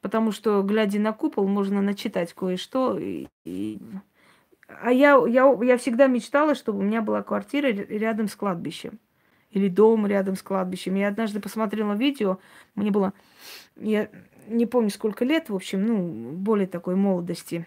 [0.00, 2.98] Потому что, глядя на купол, можно начитать кое-что.
[2.98, 3.80] И, и...
[4.68, 8.98] А я, я, я всегда мечтала, чтобы у меня была квартира рядом с кладбищем.
[9.50, 10.94] Или дом рядом с кладбищем.
[10.96, 12.38] Я однажды посмотрела видео,
[12.74, 13.12] мне было,
[13.76, 14.08] я
[14.48, 17.66] не помню сколько лет, в общем, ну, более такой молодости.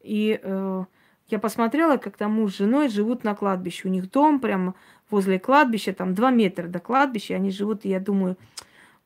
[0.00, 0.84] И э,
[1.28, 3.88] я посмотрела, как там муж с женой живут на кладбище.
[3.88, 4.74] У них дом прямо
[5.10, 8.36] возле кладбища, там два метра до кладбища, они живут, и я думаю,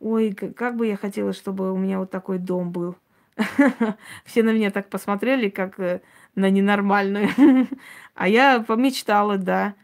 [0.00, 2.96] ой, как бы я хотела, чтобы у меня вот такой дом был.
[4.24, 6.02] Все на меня так посмотрели, как э,
[6.34, 7.28] на ненормальную.
[8.14, 9.74] А я помечтала, да.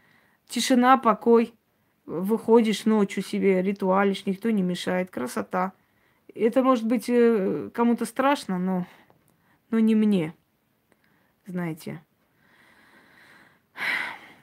[0.47, 1.53] Тишина, покой.
[2.05, 5.11] Выходишь ночью себе, ритуалишь, никто не мешает.
[5.11, 5.73] Красота.
[6.33, 8.87] Это может быть э, кому-то страшно, но,
[9.69, 10.33] но не мне.
[11.45, 12.01] Знаете.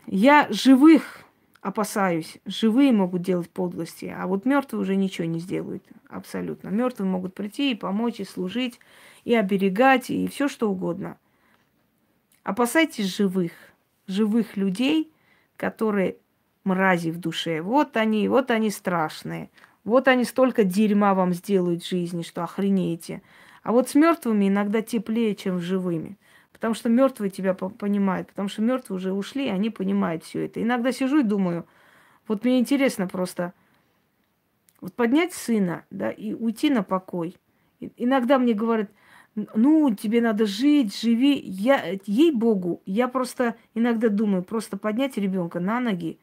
[0.07, 1.25] Я живых
[1.69, 2.39] опасаюсь.
[2.47, 5.85] Живые могут делать подлости, а вот мертвые уже ничего не сделают.
[6.09, 6.69] Абсолютно.
[6.69, 8.81] Мертвые могут прийти и помочь, и служить,
[9.25, 11.19] и оберегать, и все что угодно.
[12.43, 13.53] Опасайтесь живых.
[14.07, 15.13] Живых людей,
[15.57, 16.17] которые
[16.65, 17.61] мрази в душе.
[17.61, 19.51] Вот они, вот они страшные.
[19.85, 23.21] Вот они столько дерьма вам сделают в жизни, что охренеете.
[23.63, 26.17] А вот с мертвыми иногда теплее, чем с живыми.
[26.59, 30.61] Потому что мертвые тебя понимают, потому что мертвые уже ушли, и они понимают все это.
[30.61, 31.67] Иногда сижу и думаю,
[32.27, 33.55] вот мне интересно просто
[34.81, 37.37] вот поднять сына, да, и уйти на покой.
[37.97, 38.91] Иногда мне говорят,
[39.55, 41.39] ну, тебе надо жить, живи.
[41.39, 46.19] Я, ей-богу, я просто иногда думаю, просто поднять ребенка на ноги,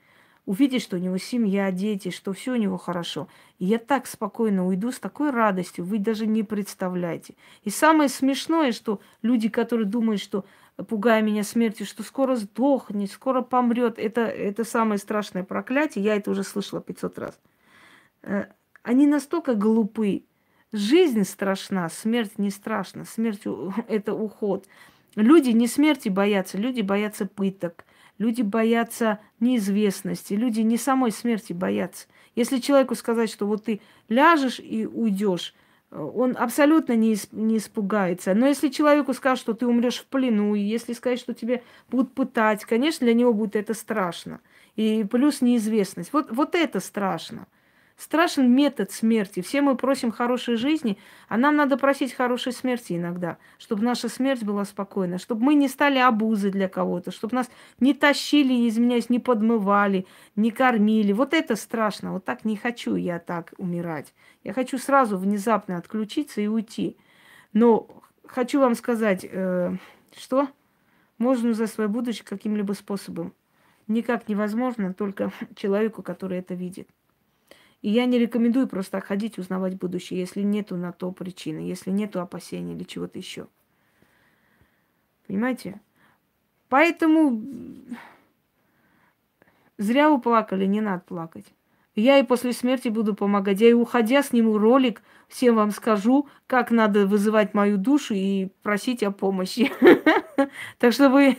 [0.46, 3.28] увидеть, что у него семья, дети, что все у него хорошо.
[3.58, 7.36] И я так спокойно уйду с такой радостью, вы даже не представляете.
[7.64, 10.46] И самое смешное, что люди, которые думают, что
[10.88, 16.32] пугая меня смертью, что скоро сдохнет, скоро помрет, это, это самое страшное проклятие, я это
[16.32, 17.40] уже слышала 500 раз.
[18.22, 18.46] Э,
[18.84, 20.26] они настолько глупы.
[20.72, 23.06] Жизнь страшна, смерть не страшна.
[23.06, 23.44] Смерть–
[23.88, 24.68] это уход.
[25.16, 27.86] Люди не смерти боятся, люди боятся пыток–
[28.18, 32.08] Люди боятся неизвестности, люди не самой смерти боятся.
[32.36, 35.54] Если человеку сказать, что вот ты ляжешь и уйдешь,
[35.92, 38.34] э, он абсолютно не, не испугается.
[38.34, 42.14] Но если человеку скажут, что ты умрешь в плену, и если сказать, что тебе будут
[42.14, 44.40] пытать, конечно, для него будет это страшно.
[44.76, 46.12] И плюс неизвестность.
[46.14, 47.48] Вот, вот это страшно.
[47.98, 49.42] Страшен метод смерти.
[49.42, 50.98] Все мы просим хорошей жизни,
[51.30, 55.70] а нам надо просить хорошей смерти иногда, чтобы наша смерть была спокойна, чтобы мы не
[55.70, 57.50] стали обузой для кого-то, чтобы нас
[57.80, 60.06] не тащили, извиняюсь, не подмывали,
[60.36, 61.14] не кормили.
[61.14, 62.12] Вот это страшно.
[62.12, 64.14] Вот так не хочу я так умирать.
[64.44, 66.98] Я хочу сразу внезапно отключиться и уйти.
[67.54, 67.88] Но
[68.28, 69.74] хочу вам сказать, э,
[70.18, 70.50] что
[71.18, 73.34] можно за свое будущее каким-либо способом.
[73.88, 76.90] Никак невозможно, только человеку, который это видит.
[77.86, 82.20] И я не рекомендую просто ходить узнавать будущее, если нету на то причины, если нету
[82.20, 83.46] опасений или чего-то еще.
[85.28, 85.80] Понимаете?
[86.68, 87.44] Поэтому
[89.78, 91.46] зря вы плакали, не надо плакать.
[91.94, 93.62] Я и после смерти буду помогать.
[93.62, 99.04] Я и уходя сниму ролик, всем вам скажу, как надо вызывать мою душу и просить
[99.04, 99.72] о помощи.
[100.80, 101.38] Так что вы...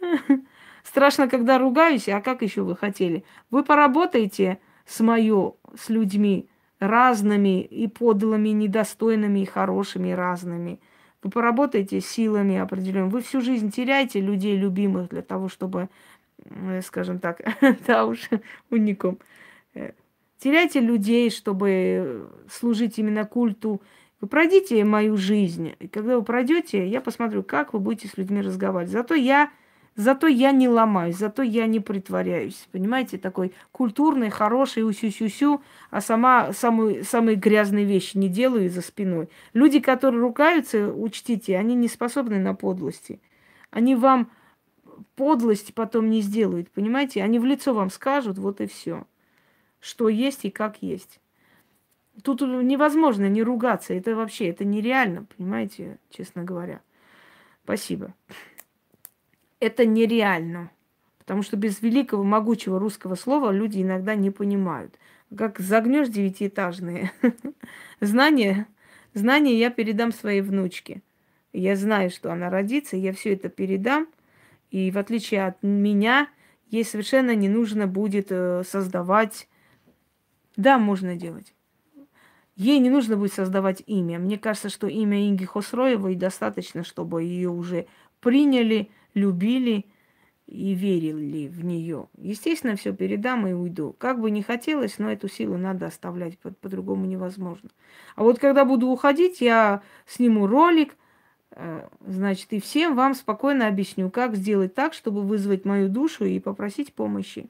[0.84, 3.24] Страшно, когда ругаюсь, а как еще вы хотели?
[3.50, 6.48] Вы поработаете, с мое, с людьми
[6.78, 10.80] разными и подлыми, недостойными, и хорошими, и разными.
[11.22, 13.10] Вы поработаете силами определенными.
[13.10, 15.88] Вы всю жизнь теряете людей любимых для того, чтобы,
[16.44, 17.40] э, скажем так,
[17.86, 18.28] да уж,
[18.70, 19.18] уникум.
[19.74, 19.92] Э,
[20.38, 23.80] теряйте людей, чтобы служить именно культу.
[24.20, 25.74] Вы пройдите мою жизнь.
[25.78, 28.92] И когда вы пройдете, я посмотрю, как вы будете с людьми разговаривать.
[28.92, 29.50] Зато я
[29.96, 32.68] Зато я не ломаюсь, зато я не притворяюсь.
[32.70, 39.30] Понимаете, такой культурный, хороший, усю-сю-сю, а сама самые, самые грязные вещи не делаю за спиной.
[39.54, 43.20] Люди, которые ругаются, учтите, они не способны на подлости.
[43.70, 44.30] Они вам
[45.14, 47.22] подлость потом не сделают, понимаете?
[47.22, 49.06] Они в лицо вам скажут, вот и все.
[49.80, 51.20] Что есть и как есть.
[52.22, 53.94] Тут невозможно не ругаться.
[53.94, 56.82] Это вообще, это нереально, понимаете, честно говоря.
[57.64, 58.12] Спасибо
[59.60, 60.70] это нереально.
[61.18, 64.98] Потому что без великого, могучего русского слова люди иногда не понимают.
[65.36, 67.10] Как загнешь девятиэтажные.
[68.00, 68.66] Знания,
[69.12, 71.02] знания я передам своей внучке.
[71.52, 74.06] Я знаю, что она родится, я все это передам.
[74.70, 76.28] И в отличие от меня,
[76.68, 79.48] ей совершенно не нужно будет э, создавать...
[80.56, 81.54] Да, можно делать.
[82.56, 84.18] Ей не нужно будет создавать имя.
[84.18, 87.86] Мне кажется, что имя Инги Хосроевой достаточно, чтобы ее уже
[88.20, 89.86] приняли, любили
[90.46, 92.06] и верили в нее.
[92.16, 93.96] Естественно, все передам и уйду.
[93.98, 97.70] Как бы не хотелось, но эту силу надо оставлять, по- по-другому невозможно.
[98.14, 100.96] А вот когда буду уходить, я сниму ролик,
[101.50, 106.38] э, значит, и всем вам спокойно объясню, как сделать так, чтобы вызвать мою душу и
[106.38, 107.48] попросить помощи.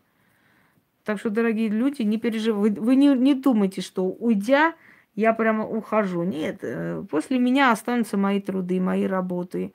[1.04, 2.80] Так что, дорогие люди, не переживайте.
[2.80, 4.74] Вы, вы не, не думайте, что уйдя,
[5.14, 6.22] я прямо ухожу.
[6.22, 9.74] Нет, э, после меня останутся мои труды, мои работы.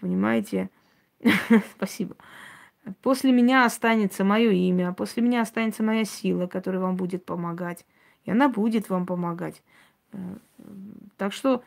[0.00, 0.68] Понимаете?
[1.76, 2.16] Спасибо.
[3.02, 7.84] После меня останется мое имя, после меня останется моя сила, которая вам будет помогать.
[8.24, 9.62] И она будет вам помогать.
[11.16, 11.62] Так что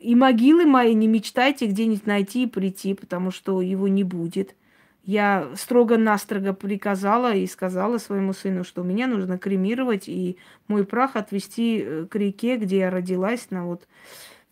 [0.00, 4.54] и могилы мои не мечтайте где-нибудь найти и прийти, потому что его не будет.
[5.02, 10.36] Я строго-настрого приказала и сказала своему сыну, что меня нужно кремировать и
[10.68, 13.88] мой прах отвезти э, к реке, где я родилась, на вот,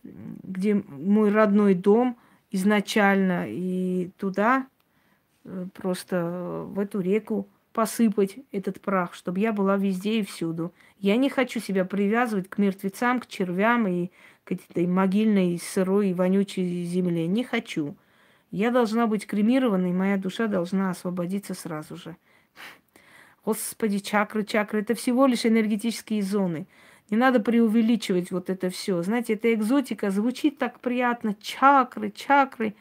[0.02, 2.16] где мой родной дом
[2.50, 4.66] изначально, и туда
[5.44, 10.72] э, просто в эту реку посыпать этот прах, чтобы я была везде и всюду.
[10.98, 14.10] Я не хочу себя привязывать к мертвецам, к червям и
[14.44, 17.26] к этой могильной, сырой, вонючей земле.
[17.26, 17.96] Не хочу.
[18.50, 22.16] Я должна быть кремированной, моя душа должна освободиться сразу же.
[23.44, 26.66] Господи, чакры, чакры, это всего лишь энергетические зоны.
[27.10, 29.02] Не надо преувеличивать вот это все.
[29.02, 31.34] Знаете, эта экзотика звучит так приятно.
[31.40, 32.74] Чакры, чакры.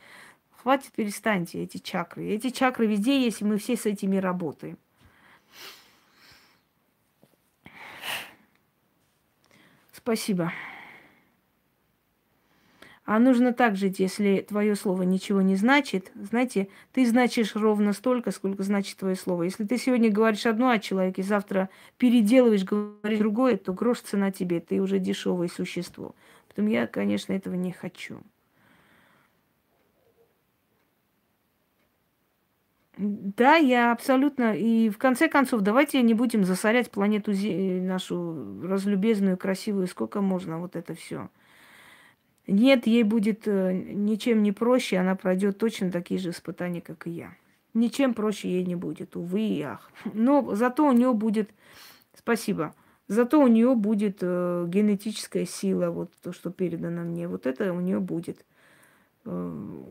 [0.52, 2.26] Хватит, перестаньте эти чакры.
[2.26, 4.78] Эти чакры везде есть, и мы все с этими работаем.
[9.94, 10.52] Спасибо.
[13.08, 16.12] А нужно так жить, если твое слово ничего не значит.
[16.14, 19.44] Знаете, ты значишь ровно столько, сколько значит твое слово.
[19.44, 24.60] Если ты сегодня говоришь одно о человеке, завтра переделываешь, говоришь другое, то грош цена тебе,
[24.60, 26.16] ты уже дешевое существо.
[26.50, 28.20] Поэтому я, конечно, этого не хочу.
[32.98, 34.56] Да, я абсолютно.
[34.56, 40.76] И в конце концов, давайте не будем засорять планету нашу разлюбезную, красивую, сколько можно вот
[40.76, 41.30] это все.
[42.48, 47.12] Нет, ей будет э, ничем не проще, она пройдет точно такие же испытания, как и
[47.12, 47.34] я.
[47.74, 49.92] Ничем проще ей не будет, увы и ах.
[50.14, 51.50] Но зато у нее будет,
[52.18, 52.74] спасибо,
[53.10, 57.82] зато у нее будет э, генетическая сила, вот то, что передано мне, вот это у
[57.82, 58.46] нее будет.
[59.26, 59.30] Э,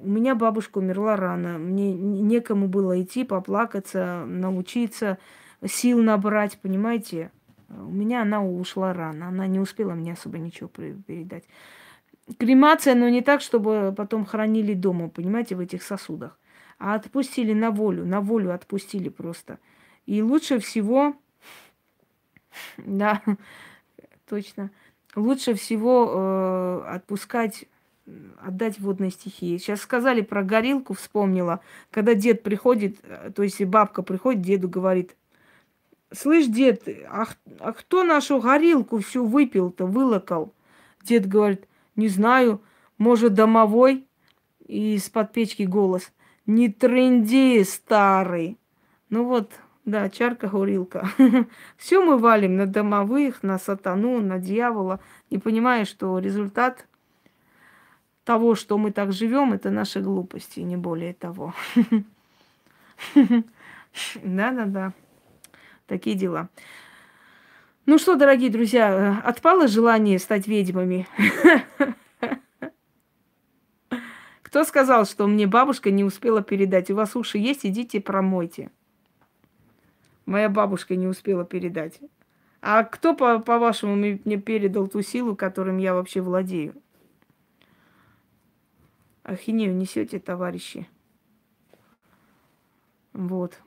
[0.03, 5.19] у меня бабушка умерла рано, мне некому было идти, поплакаться, научиться,
[5.63, 7.31] сил набрать, понимаете?
[7.69, 11.45] У меня она ушла рано, она не успела мне особо ничего передать.
[12.39, 16.39] Кремация, но не так, чтобы потом хранили дома, понимаете, в этих сосудах.
[16.79, 19.59] А отпустили на волю, на волю отпустили просто.
[20.07, 21.15] И лучше всего,
[22.79, 23.23] да,
[24.29, 24.71] точно,
[25.15, 27.67] лучше всего э, отпускать,
[28.41, 29.57] отдать водной стихии.
[29.59, 35.17] Сейчас сказали про горилку, вспомнила, когда дед приходит, э, то есть бабка приходит, деду говорит,
[36.13, 37.27] слышь, дед, а,
[37.61, 40.53] а кто нашу горилку всю выпил-то, вылокал?
[41.03, 41.67] Дед говорит,
[41.97, 42.63] не знаю,
[42.99, 44.07] может, домовой?
[44.67, 46.13] Из-под печки голос.
[46.45, 48.59] Не тренди, старый.
[49.11, 49.53] Ну вот,
[49.85, 51.09] да, чарка-горилка.
[51.77, 55.01] Все мы валим на домовых, на сатану, на дьявола,
[55.31, 56.87] не понимая, что результат
[58.25, 61.55] того, что мы так живем, это наши глупости, не более того.
[64.25, 64.93] Да-да-да.
[65.87, 66.49] Такие дела.
[67.87, 71.07] Ну что, дорогие друзья, э, отпало желание стать ведьмами?
[74.43, 76.91] Кто сказал, что мне бабушка не успела передать?
[76.91, 78.73] У вас уши есть, идите промойте.
[80.25, 82.01] Моя бабушка не успела передать.
[82.61, 86.75] А кто, по- по-вашему, мне передал ту силу, которым я вообще владею?
[89.23, 90.89] Ахинею несете, товарищи.
[93.13, 93.61] Вот.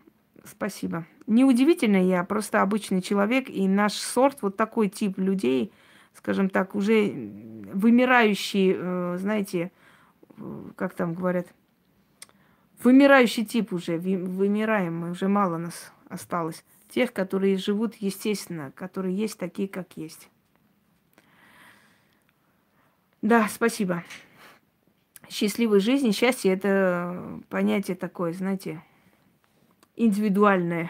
[0.43, 1.05] Спасибо.
[1.29, 5.71] Неудивительно я, просто обычный человек, и наш сорт, вот такой тип людей,
[6.15, 7.07] скажем так, уже
[7.71, 9.71] вымирающий, э, знаете,
[10.37, 11.45] э, как там говорят,
[12.81, 16.65] вымирающий тип уже, вымираем, уже мало нас осталось.
[16.89, 20.31] Тех, которые живут естественно, которые есть такие, как есть.
[23.21, 24.03] Да, спасибо.
[25.29, 28.81] Счастливой жизни, счастье– это понятие такое, знаете,
[29.99, 30.89] индивидуальное.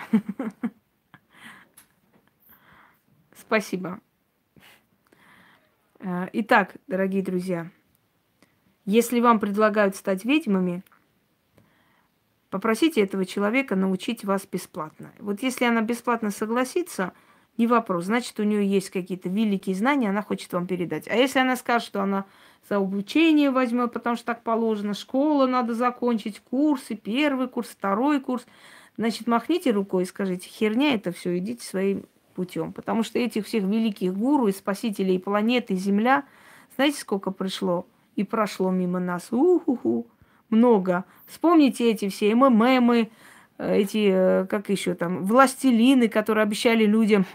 [3.35, 3.99] Спасибо.
[5.99, 7.71] Э, итак, дорогие друзья,
[8.85, 10.83] если вам предлагают стать ведьмами,
[12.51, 15.11] попросите этого человека научить вас бесплатно.
[15.17, 17.13] Вот если она бесплатно согласится,
[17.57, 21.07] не вопрос, значит, у нее есть какие-то великие знания, она хочет вам передать.
[21.07, 22.25] А если она скажет, что она
[22.69, 28.45] за обучение возьмет, потому что так положено, школа надо закончить, курсы, первый курс, второй курс,
[28.99, 32.03] значит, махните рукой и скажите, херня это все, идите своим
[32.35, 32.73] путем.
[32.73, 36.25] Потому что этих всех великих гуру и спасителей планеты, Земля,
[36.75, 39.29] знаете, сколько пришло и прошло мимо нас?
[39.31, 40.05] У-ху-ху,
[40.49, 41.05] много.
[41.27, 43.09] Вспомните эти все МММы,
[43.57, 47.25] эти, э, как еще там, властелины, которые обещали людям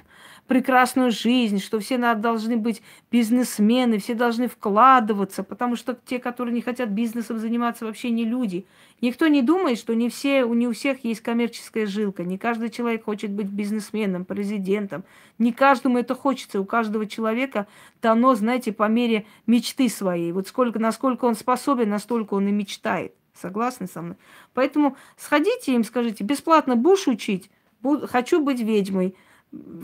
[0.46, 6.60] прекрасную жизнь, что все должны быть бизнесмены, все должны вкладываться, потому что те, которые не
[6.60, 8.66] хотят бизнесом заниматься, вообще не люди.
[9.00, 13.04] Никто не думает, что не, все, не у всех есть коммерческая жилка, не каждый человек
[13.04, 15.04] хочет быть бизнесменом, президентом,
[15.38, 17.66] не каждому это хочется, у каждого человека
[18.02, 20.32] дано, знаете, по мере мечты своей.
[20.32, 23.14] Вот сколько, насколько он способен, настолько он и мечтает.
[23.34, 24.16] Согласны со мной?
[24.52, 27.50] Поэтому сходите им, скажите, бесплатно будешь учить?
[27.82, 29.16] Буду, хочу быть ведьмой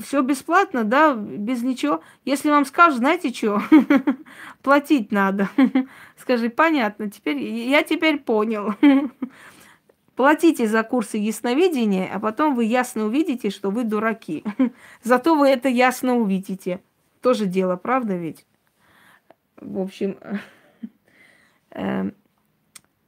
[0.02, 2.00] все бесплатно, да, без ничего.
[2.24, 3.62] Если вам скажут, знаете что,
[4.62, 5.48] платить надо.
[6.16, 8.74] Скажи, понятно, теперь я теперь понял.
[10.16, 14.44] Платите за курсы ясновидения, а потом вы ясно увидите, что вы дураки.
[15.02, 16.80] Зато вы это ясно увидите.
[17.22, 18.44] Тоже дело, правда ведь?
[19.56, 20.18] В общем,
[21.70, 22.10] э,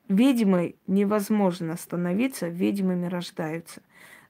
[0.09, 3.82] ведьмой невозможно становиться, ведьмами рождаются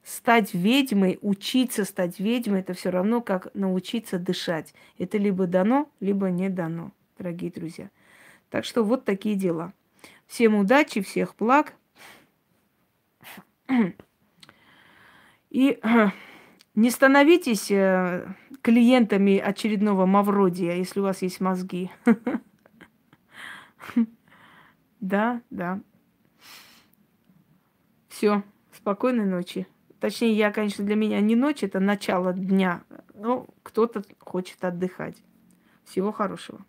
[0.03, 4.75] стать ведьмой, учиться стать ведьмой, это все равно, как научиться дышать.
[4.99, 7.91] Это либо дано, либо не дано, дорогие друзья.
[8.51, 9.73] Так что вот такие дела.
[10.27, 11.75] Всем удачи, всех благ.
[15.51, 15.81] И
[16.75, 18.27] не становитесь э,
[18.63, 21.91] клиентами очередного Мавродия, если у вас есть мозги.
[25.01, 25.81] Да, да.
[28.09, 28.45] Все.
[28.71, 29.67] Спокойной ночи.
[30.03, 32.83] Точнее, я, конечно, для меня не ночь, это начало дня.
[33.15, 35.15] Но кто-то хочет отдыхать.
[35.85, 36.67] Всего хорошего.